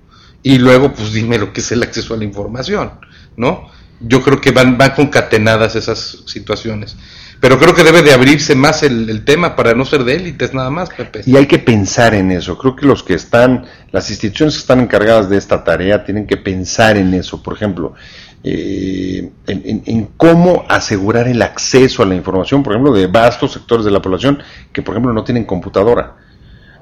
[0.44, 2.92] y luego pues dime lo que es el acceso a la información,
[3.38, 3.70] ¿no?
[4.02, 6.96] Yo creo que van, van concatenadas esas situaciones.
[7.40, 10.54] Pero creo que debe de abrirse más el, el tema para no ser de élites
[10.54, 11.22] nada más, Pepe.
[11.26, 12.58] Y hay que pensar en eso.
[12.58, 16.36] Creo que los que están, las instituciones que están encargadas de esta tarea tienen que
[16.38, 17.42] pensar en eso.
[17.42, 17.94] Por ejemplo,
[18.44, 23.54] eh, en, en- en cómo asegurar el acceso a la información, por ejemplo, de vastos
[23.54, 24.42] sectores de la población
[24.74, 26.16] que, por ejemplo, no tienen computadora.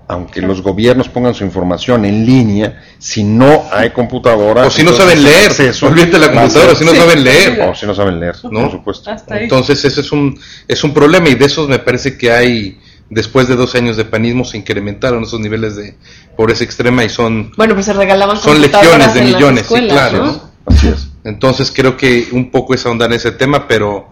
[0.09, 4.65] Aunque los gobiernos pongan su información en línea, si no hay computadora...
[4.65, 5.51] O si no saben leer,
[5.81, 6.97] olvídate de la computadora, si no Sí.
[6.97, 7.61] saben leer.
[7.69, 8.61] O si no saben leer, ¿No?
[8.61, 9.11] por supuesto.
[9.11, 9.43] Hasta ahí.
[9.43, 12.79] Entonces ese es un, es un problema y de esos me parece que hay,
[13.09, 15.97] después de dos años de panismo, se incrementaron esos niveles de
[16.37, 20.25] pobreza extrema y son, Bueno, pues se regalaban son computadoras legiones de millones, sí, claro.
[20.25, 20.51] ¿no?
[20.67, 21.07] Así es.
[21.25, 24.07] Entonces creo que un poco es ahondar en ese tema, pero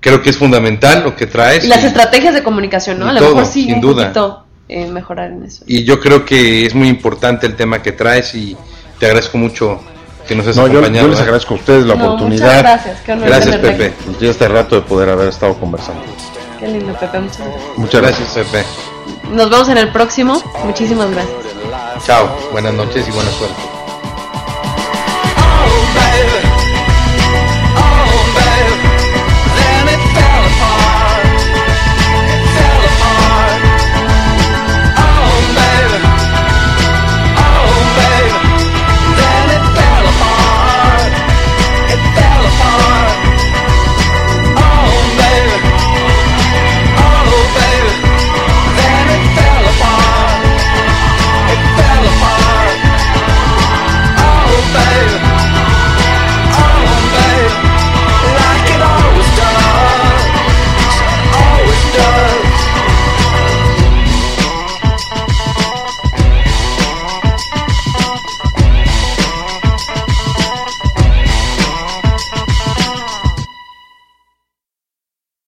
[0.00, 1.64] creo que es fundamental lo que traes.
[1.64, 3.06] Y las y- estrategias de comunicación, ¿no?
[3.08, 4.02] A lo todo, mejor sí, sin un duda.
[4.12, 5.64] poquito eh, mejorar en eso.
[5.66, 8.56] Y yo creo que es muy importante el tema que traes y
[8.98, 9.80] te agradezco mucho
[10.26, 11.06] que nos hayas No, yo, acompañado.
[11.06, 12.46] yo les agradezco a ustedes la No, oportunidad.
[12.46, 13.84] Muchas gracias, qué honor Gracias, Pepe.
[13.86, 14.16] aquí.
[14.20, 16.02] Y este rato de poder haber estado conversando.
[16.60, 17.62] Qué lindo, Pepe, muchas gracias.
[17.78, 18.02] Muchas.
[18.02, 18.64] Gracias, Pepe.
[19.32, 20.42] Nos vemos en el próximo.
[20.64, 21.36] Muchísimas gracias.
[22.04, 22.28] Chao.
[22.52, 23.77] Buenas noches y buena suerte.